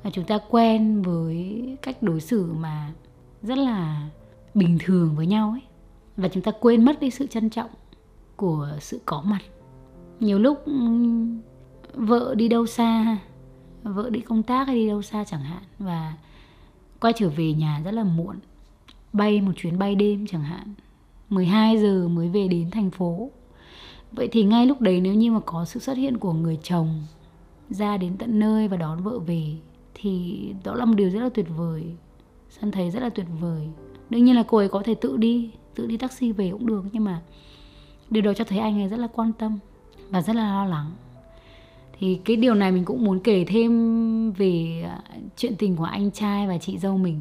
là 0.04 0.10
chúng 0.10 0.24
ta 0.24 0.38
quen 0.50 1.02
với 1.02 1.62
cách 1.82 2.02
đối 2.02 2.20
xử 2.20 2.52
mà 2.52 2.92
rất 3.42 3.58
là 3.58 4.08
bình 4.54 4.78
thường 4.84 5.16
với 5.16 5.26
nhau 5.26 5.50
ấy. 5.50 5.62
Và 6.16 6.28
chúng 6.28 6.42
ta 6.42 6.52
quên 6.60 6.84
mất 6.84 7.00
đi 7.00 7.10
sự 7.10 7.26
trân 7.26 7.50
trọng 7.50 7.70
của 8.36 8.68
sự 8.80 9.00
có 9.04 9.22
mặt. 9.22 9.40
Nhiều 10.20 10.38
lúc 10.38 10.64
vợ 11.94 12.34
đi 12.34 12.48
đâu 12.48 12.66
xa 12.66 13.18
vợ 13.82 14.10
đi 14.10 14.20
công 14.20 14.42
tác 14.42 14.66
hay 14.66 14.76
đi 14.76 14.88
đâu 14.88 15.02
xa 15.02 15.24
chẳng 15.24 15.42
hạn 15.42 15.62
và 15.78 16.14
quay 17.00 17.12
trở 17.16 17.28
về 17.28 17.52
nhà 17.52 17.80
rất 17.84 17.90
là 17.90 18.04
muộn. 18.04 18.36
Bay 19.12 19.40
một 19.40 19.52
chuyến 19.56 19.78
bay 19.78 19.94
đêm 19.94 20.26
chẳng 20.26 20.42
hạn. 20.42 20.74
12 21.28 21.78
giờ 21.78 22.08
mới 22.08 22.28
về 22.28 22.48
đến 22.48 22.70
thành 22.70 22.90
phố 22.90 23.30
vậy 24.12 24.28
thì 24.32 24.44
ngay 24.44 24.66
lúc 24.66 24.80
đấy 24.80 25.00
nếu 25.00 25.14
như 25.14 25.32
mà 25.32 25.40
có 25.40 25.64
sự 25.64 25.80
xuất 25.80 25.96
hiện 25.96 26.18
của 26.18 26.32
người 26.32 26.58
chồng 26.62 27.02
ra 27.70 27.96
đến 27.96 28.16
tận 28.18 28.38
nơi 28.38 28.68
và 28.68 28.76
đón 28.76 29.02
vợ 29.02 29.18
về, 29.18 29.44
thì 29.94 30.40
đó 30.64 30.74
là 30.74 30.84
một 30.84 30.94
điều 30.96 31.10
rất 31.10 31.20
là 31.20 31.28
tuyệt 31.28 31.46
vời 31.56 31.84
san 32.50 32.70
thấy 32.70 32.90
rất 32.90 33.02
là 33.02 33.08
tuyệt 33.08 33.26
vời. 33.40 33.68
Đương 34.10 34.24
nhiên 34.24 34.36
là 34.36 34.42
cô 34.48 34.58
ấy 34.58 34.68
có 34.68 34.82
thể 34.82 34.94
tự 34.94 35.16
đi 35.16 35.50
tự 35.74 35.86
đi 35.86 35.96
taxi 35.96 36.32
về 36.32 36.50
cũng 36.50 36.66
được, 36.66 36.84
nhưng 36.92 37.04
mà 37.04 37.20
điều 38.10 38.22
đó 38.22 38.32
cho 38.34 38.44
thấy 38.44 38.58
anh 38.58 38.80
ấy 38.80 38.88
rất 38.88 38.98
là 38.98 39.06
quan 39.06 39.32
tâm 39.32 39.58
và 40.10 40.22
rất 40.22 40.36
là 40.36 40.54
lo 40.54 40.64
lắng. 40.64 40.90
Thì 41.98 42.18
cái 42.24 42.36
điều 42.36 42.54
này 42.54 42.72
mình 42.72 42.84
cũng 42.84 43.04
muốn 43.04 43.20
kể 43.20 43.44
thêm 43.44 44.32
về 44.32 44.84
à, 44.88 45.02
chuyện 45.36 45.56
tình 45.58 45.76
của 45.76 45.84
anh 45.84 46.10
trai 46.10 46.48
và 46.48 46.58
chị 46.58 46.78
dâu 46.78 46.98
mình. 46.98 47.20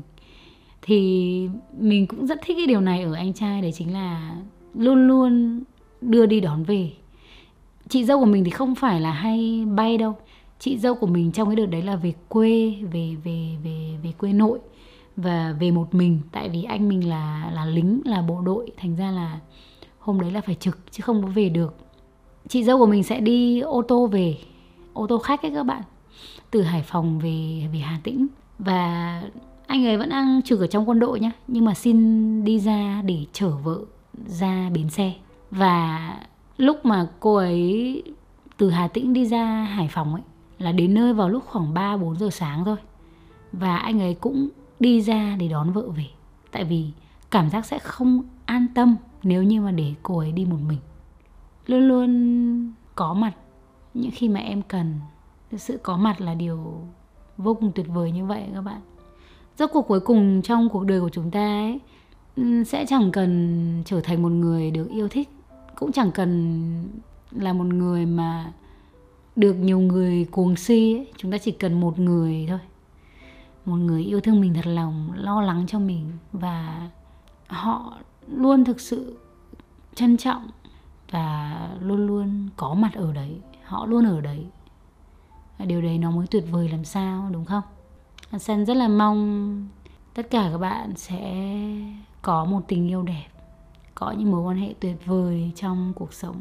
Thì 0.81 1.49
mình 1.79 2.07
cũng 2.07 2.27
rất 2.27 2.39
thích 2.45 2.57
cái 2.57 2.67
điều 2.67 2.81
này 2.81 3.03
ở 3.03 3.13
anh 3.13 3.33
trai 3.33 3.61
đấy 3.61 3.71
chính 3.71 3.93
là 3.93 4.35
luôn 4.75 5.07
luôn 5.07 5.63
đưa 6.01 6.25
đi 6.25 6.39
đón 6.39 6.63
về. 6.63 6.91
Chị 7.89 8.03
dâu 8.03 8.19
của 8.19 8.25
mình 8.25 8.43
thì 8.43 8.51
không 8.51 8.75
phải 8.75 9.01
là 9.01 9.11
hay 9.11 9.65
bay 9.65 9.97
đâu. 9.97 10.15
Chị 10.59 10.77
dâu 10.77 10.95
của 10.95 11.07
mình 11.07 11.31
trong 11.31 11.47
cái 11.47 11.55
đợt 11.55 11.65
đấy 11.65 11.81
là 11.81 11.95
về 11.95 12.13
quê, 12.27 12.75
về 12.91 13.15
về 13.23 13.55
về 13.63 13.97
về 14.03 14.11
quê 14.17 14.33
nội 14.33 14.59
và 15.15 15.55
về 15.59 15.71
một 15.71 15.93
mình. 15.95 16.19
Tại 16.31 16.49
vì 16.49 16.63
anh 16.63 16.89
mình 16.89 17.09
là 17.09 17.51
là 17.53 17.65
lính, 17.65 18.01
là 18.05 18.21
bộ 18.21 18.41
đội. 18.41 18.71
Thành 18.77 18.95
ra 18.95 19.11
là 19.11 19.39
hôm 19.99 20.19
đấy 20.19 20.31
là 20.31 20.41
phải 20.41 20.55
trực, 20.55 20.79
chứ 20.91 21.01
không 21.01 21.21
có 21.23 21.27
về 21.27 21.49
được. 21.49 21.75
Chị 22.47 22.63
dâu 22.63 22.77
của 22.77 22.85
mình 22.85 23.03
sẽ 23.03 23.19
đi 23.19 23.59
ô 23.59 23.81
tô 23.81 24.07
về, 24.07 24.37
ô 24.93 25.07
tô 25.07 25.17
khách 25.17 25.41
ấy 25.41 25.51
các 25.55 25.63
bạn, 25.63 25.81
từ 26.51 26.61
Hải 26.61 26.83
Phòng 26.83 27.19
về 27.19 27.67
về 27.73 27.79
Hà 27.79 27.99
Tĩnh. 28.03 28.27
Và 28.59 29.23
anh 29.67 29.85
ấy 29.85 29.97
vẫn 29.97 30.09
đang 30.09 30.41
trực 30.41 30.59
ở 30.59 30.67
trong 30.67 30.89
quân 30.89 30.99
đội 30.99 31.19
nhá, 31.19 31.31
nhưng 31.47 31.65
mà 31.65 31.73
xin 31.73 32.43
đi 32.43 32.59
ra 32.59 33.01
để 33.05 33.25
chở 33.33 33.49
vợ 33.49 33.79
ra 34.27 34.69
bến 34.73 34.89
xe 34.89 35.13
và 35.51 36.17
lúc 36.57 36.85
mà 36.85 37.07
cô 37.19 37.35
ấy 37.35 38.03
từ 38.57 38.69
Hà 38.69 38.87
Tĩnh 38.87 39.13
đi 39.13 39.25
ra 39.25 39.45
Hải 39.45 39.87
Phòng 39.87 40.13
ấy, 40.13 40.23
là 40.59 40.71
đến 40.71 40.93
nơi 40.93 41.13
vào 41.13 41.29
lúc 41.29 41.43
khoảng 41.47 41.73
3 41.73 41.97
4 41.97 42.15
giờ 42.15 42.29
sáng 42.29 42.65
thôi. 42.65 42.77
Và 43.51 43.77
anh 43.77 43.99
ấy 43.99 44.13
cũng 44.13 44.49
đi 44.79 45.01
ra 45.01 45.35
để 45.39 45.47
đón 45.47 45.71
vợ 45.71 45.89
về. 45.89 46.05
Tại 46.51 46.63
vì 46.63 46.85
cảm 47.31 47.49
giác 47.49 47.65
sẽ 47.65 47.79
không 47.79 48.23
an 48.45 48.67
tâm 48.75 48.95
nếu 49.23 49.43
như 49.43 49.61
mà 49.61 49.71
để 49.71 49.93
cô 50.03 50.17
ấy 50.17 50.31
đi 50.31 50.45
một 50.45 50.57
mình. 50.67 50.79
Luôn 51.65 51.87
luôn 51.87 52.73
có 52.95 53.13
mặt 53.13 53.33
những 53.93 54.11
khi 54.11 54.29
mà 54.29 54.39
em 54.39 54.61
cần. 54.61 54.99
Sự 55.57 55.79
có 55.83 55.97
mặt 55.97 56.21
là 56.21 56.33
điều 56.33 56.81
vô 57.37 57.53
cùng 57.53 57.71
tuyệt 57.75 57.87
vời 57.87 58.11
như 58.11 58.25
vậy 58.25 58.43
các 58.53 58.61
bạn. 58.61 58.81
Rốt 59.57 59.69
cuộc 59.73 59.87
cuối 59.87 59.99
cùng 59.99 60.41
trong 60.41 60.69
cuộc 60.69 60.85
đời 60.85 61.01
của 61.01 61.09
chúng 61.09 61.31
ta 61.31 61.39
ấy 61.39 61.79
ừ, 62.35 62.63
sẽ 62.63 62.85
chẳng 62.85 63.11
cần 63.11 63.83
trở 63.85 64.01
thành 64.01 64.21
một 64.21 64.29
người 64.29 64.71
được 64.71 64.89
yêu 64.89 65.07
thích 65.07 65.29
cũng 65.81 65.91
chẳng 65.91 66.11
cần 66.11 66.89
là 67.31 67.53
một 67.53 67.63
người 67.63 68.05
mà 68.05 68.51
được 69.35 69.53
nhiều 69.53 69.79
người 69.79 70.25
cuồng 70.31 70.55
si 70.55 70.93
ấy. 70.93 71.07
chúng 71.17 71.31
ta 71.31 71.37
chỉ 71.37 71.51
cần 71.51 71.79
một 71.79 71.99
người 71.99 72.45
thôi. 72.49 72.59
Một 73.65 73.75
người 73.75 74.03
yêu 74.03 74.21
thương 74.21 74.41
mình 74.41 74.53
thật 74.53 74.65
lòng, 74.65 75.11
lo 75.15 75.41
lắng 75.41 75.65
cho 75.67 75.79
mình 75.79 76.11
và 76.33 76.89
họ 77.47 77.97
luôn 78.27 78.65
thực 78.65 78.79
sự 78.79 79.17
trân 79.95 80.17
trọng 80.17 80.49
và 81.11 81.69
luôn 81.81 82.07
luôn 82.07 82.49
có 82.57 82.73
mặt 82.73 82.93
ở 82.93 83.13
đấy. 83.13 83.39
Họ 83.63 83.85
luôn 83.85 84.05
ở 84.05 84.21
đấy. 84.21 84.45
Điều 85.59 85.81
đấy 85.81 85.97
nó 85.97 86.11
mới 86.11 86.27
tuyệt 86.27 86.43
vời 86.51 86.69
làm 86.69 86.85
sao, 86.85 87.29
đúng 87.31 87.45
không? 87.45 87.63
Sen 88.39 88.65
rất 88.65 88.77
là 88.77 88.87
mong 88.87 89.67
tất 90.13 90.29
cả 90.29 90.49
các 90.51 90.57
bạn 90.57 90.95
sẽ 90.95 91.47
có 92.21 92.45
một 92.45 92.61
tình 92.67 92.87
yêu 92.87 93.03
đẹp 93.03 93.30
có 94.01 94.11
những 94.11 94.31
mối 94.31 94.41
quan 94.41 94.57
hệ 94.57 94.73
tuyệt 94.79 94.95
vời 95.05 95.51
trong 95.55 95.93
cuộc 95.95 96.13
sống. 96.13 96.35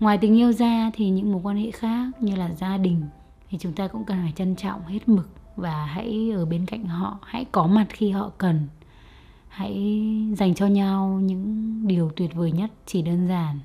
Ngoài 0.00 0.18
tình 0.18 0.36
yêu 0.36 0.52
ra 0.52 0.90
thì 0.94 1.10
những 1.10 1.32
mối 1.32 1.40
quan 1.44 1.56
hệ 1.56 1.70
khác 1.70 2.10
như 2.20 2.36
là 2.36 2.50
gia 2.50 2.76
đình 2.76 3.02
thì 3.50 3.58
chúng 3.58 3.72
ta 3.72 3.88
cũng 3.88 4.04
cần 4.04 4.18
phải 4.22 4.32
trân 4.36 4.56
trọng 4.56 4.86
hết 4.86 5.08
mực 5.08 5.28
và 5.56 5.86
hãy 5.86 6.30
ở 6.34 6.46
bên 6.46 6.66
cạnh 6.66 6.84
họ, 6.84 7.18
hãy 7.22 7.44
có 7.44 7.66
mặt 7.66 7.86
khi 7.90 8.10
họ 8.10 8.30
cần. 8.38 8.66
Hãy 9.48 9.74
dành 10.36 10.54
cho 10.54 10.66
nhau 10.66 11.20
những 11.22 11.80
điều 11.86 12.10
tuyệt 12.16 12.34
vời 12.34 12.52
nhất, 12.52 12.70
chỉ 12.86 13.02
đơn 13.02 13.28
giản 13.28 13.58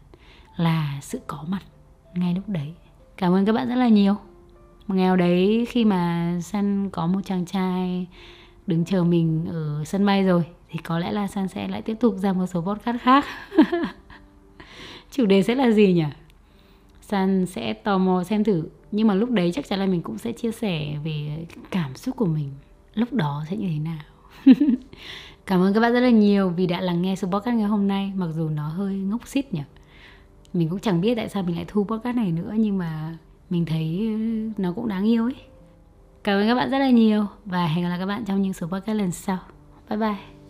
là 0.55 0.99
sự 1.01 1.19
có 1.27 1.45
mặt 1.47 1.61
ngay 2.15 2.35
lúc 2.35 2.49
đấy. 2.49 2.73
Cảm 3.17 3.33
ơn 3.33 3.45
các 3.45 3.53
bạn 3.53 3.69
rất 3.69 3.75
là 3.75 3.87
nhiều. 3.87 4.15
Một 4.87 4.95
ngày 4.95 5.05
nào 5.05 5.15
đấy 5.15 5.65
khi 5.69 5.85
mà 5.85 6.33
san 6.41 6.89
có 6.89 7.07
một 7.07 7.19
chàng 7.25 7.45
trai 7.45 8.07
đứng 8.67 8.85
chờ 8.85 9.03
mình 9.03 9.45
ở 9.49 9.83
sân 9.85 10.05
bay 10.05 10.23
rồi 10.23 10.45
thì 10.71 10.79
có 10.79 10.99
lẽ 10.99 11.11
là 11.11 11.27
san 11.27 11.47
sẽ 11.47 11.67
lại 11.67 11.81
tiếp 11.81 11.95
tục 11.99 12.15
ra 12.17 12.33
một 12.33 12.45
số 12.45 12.61
podcast 12.61 12.97
khác. 13.01 13.25
Chủ 15.11 15.25
đề 15.25 15.43
sẽ 15.43 15.55
là 15.55 15.71
gì 15.71 15.93
nhỉ? 15.93 16.05
San 17.01 17.45
sẽ 17.45 17.73
tò 17.73 17.97
mò 17.97 18.23
xem 18.23 18.43
thử. 18.43 18.63
Nhưng 18.91 19.07
mà 19.07 19.13
lúc 19.13 19.29
đấy 19.29 19.51
chắc 19.53 19.67
chắn 19.67 19.79
là 19.79 19.85
mình 19.85 20.01
cũng 20.01 20.17
sẽ 20.17 20.31
chia 20.31 20.51
sẻ 20.51 20.97
về 21.03 21.45
cảm 21.71 21.95
xúc 21.95 22.15
của 22.15 22.25
mình. 22.25 22.49
Lúc 22.93 23.13
đó 23.13 23.43
sẽ 23.49 23.57
như 23.57 23.67
thế 23.67 23.79
nào? 23.79 23.99
Cảm 25.45 25.61
ơn 25.61 25.73
các 25.73 25.79
bạn 25.79 25.93
rất 25.93 25.99
là 25.99 26.09
nhiều 26.09 26.49
vì 26.49 26.67
đã 26.67 26.81
lắng 26.81 27.01
nghe 27.01 27.15
số 27.15 27.27
podcast 27.27 27.55
ngày 27.55 27.67
hôm 27.67 27.87
nay. 27.87 28.11
Mặc 28.15 28.27
dù 28.35 28.49
nó 28.49 28.67
hơi 28.67 28.95
ngốc 28.95 29.27
xít 29.27 29.53
nhỉ? 29.53 29.61
Mình 30.53 30.69
cũng 30.69 30.79
chẳng 30.79 31.01
biết 31.01 31.15
tại 31.15 31.29
sao 31.29 31.43
mình 31.43 31.55
lại 31.55 31.65
thu 31.67 31.83
podcast 31.83 32.17
này 32.17 32.31
nữa, 32.31 32.53
nhưng 32.57 32.77
mà 32.77 33.17
mình 33.49 33.65
thấy 33.65 34.15
nó 34.57 34.73
cũng 34.73 34.87
đáng 34.87 35.07
yêu 35.07 35.23
ấy. 35.23 35.35
Cảm 36.23 36.39
ơn 36.39 36.47
các 36.47 36.55
bạn 36.55 36.71
rất 36.71 36.79
là 36.79 36.89
nhiều 36.89 37.25
và 37.45 37.67
hẹn 37.67 37.83
gặp 37.83 37.89
lại 37.89 37.99
các 37.99 38.05
bạn 38.05 38.25
trong 38.25 38.41
những 38.41 38.53
số 38.53 38.67
podcast 38.67 38.97
lần 38.97 39.11
sau. 39.11 39.37
Bye 39.89 39.97
bye. 39.97 40.40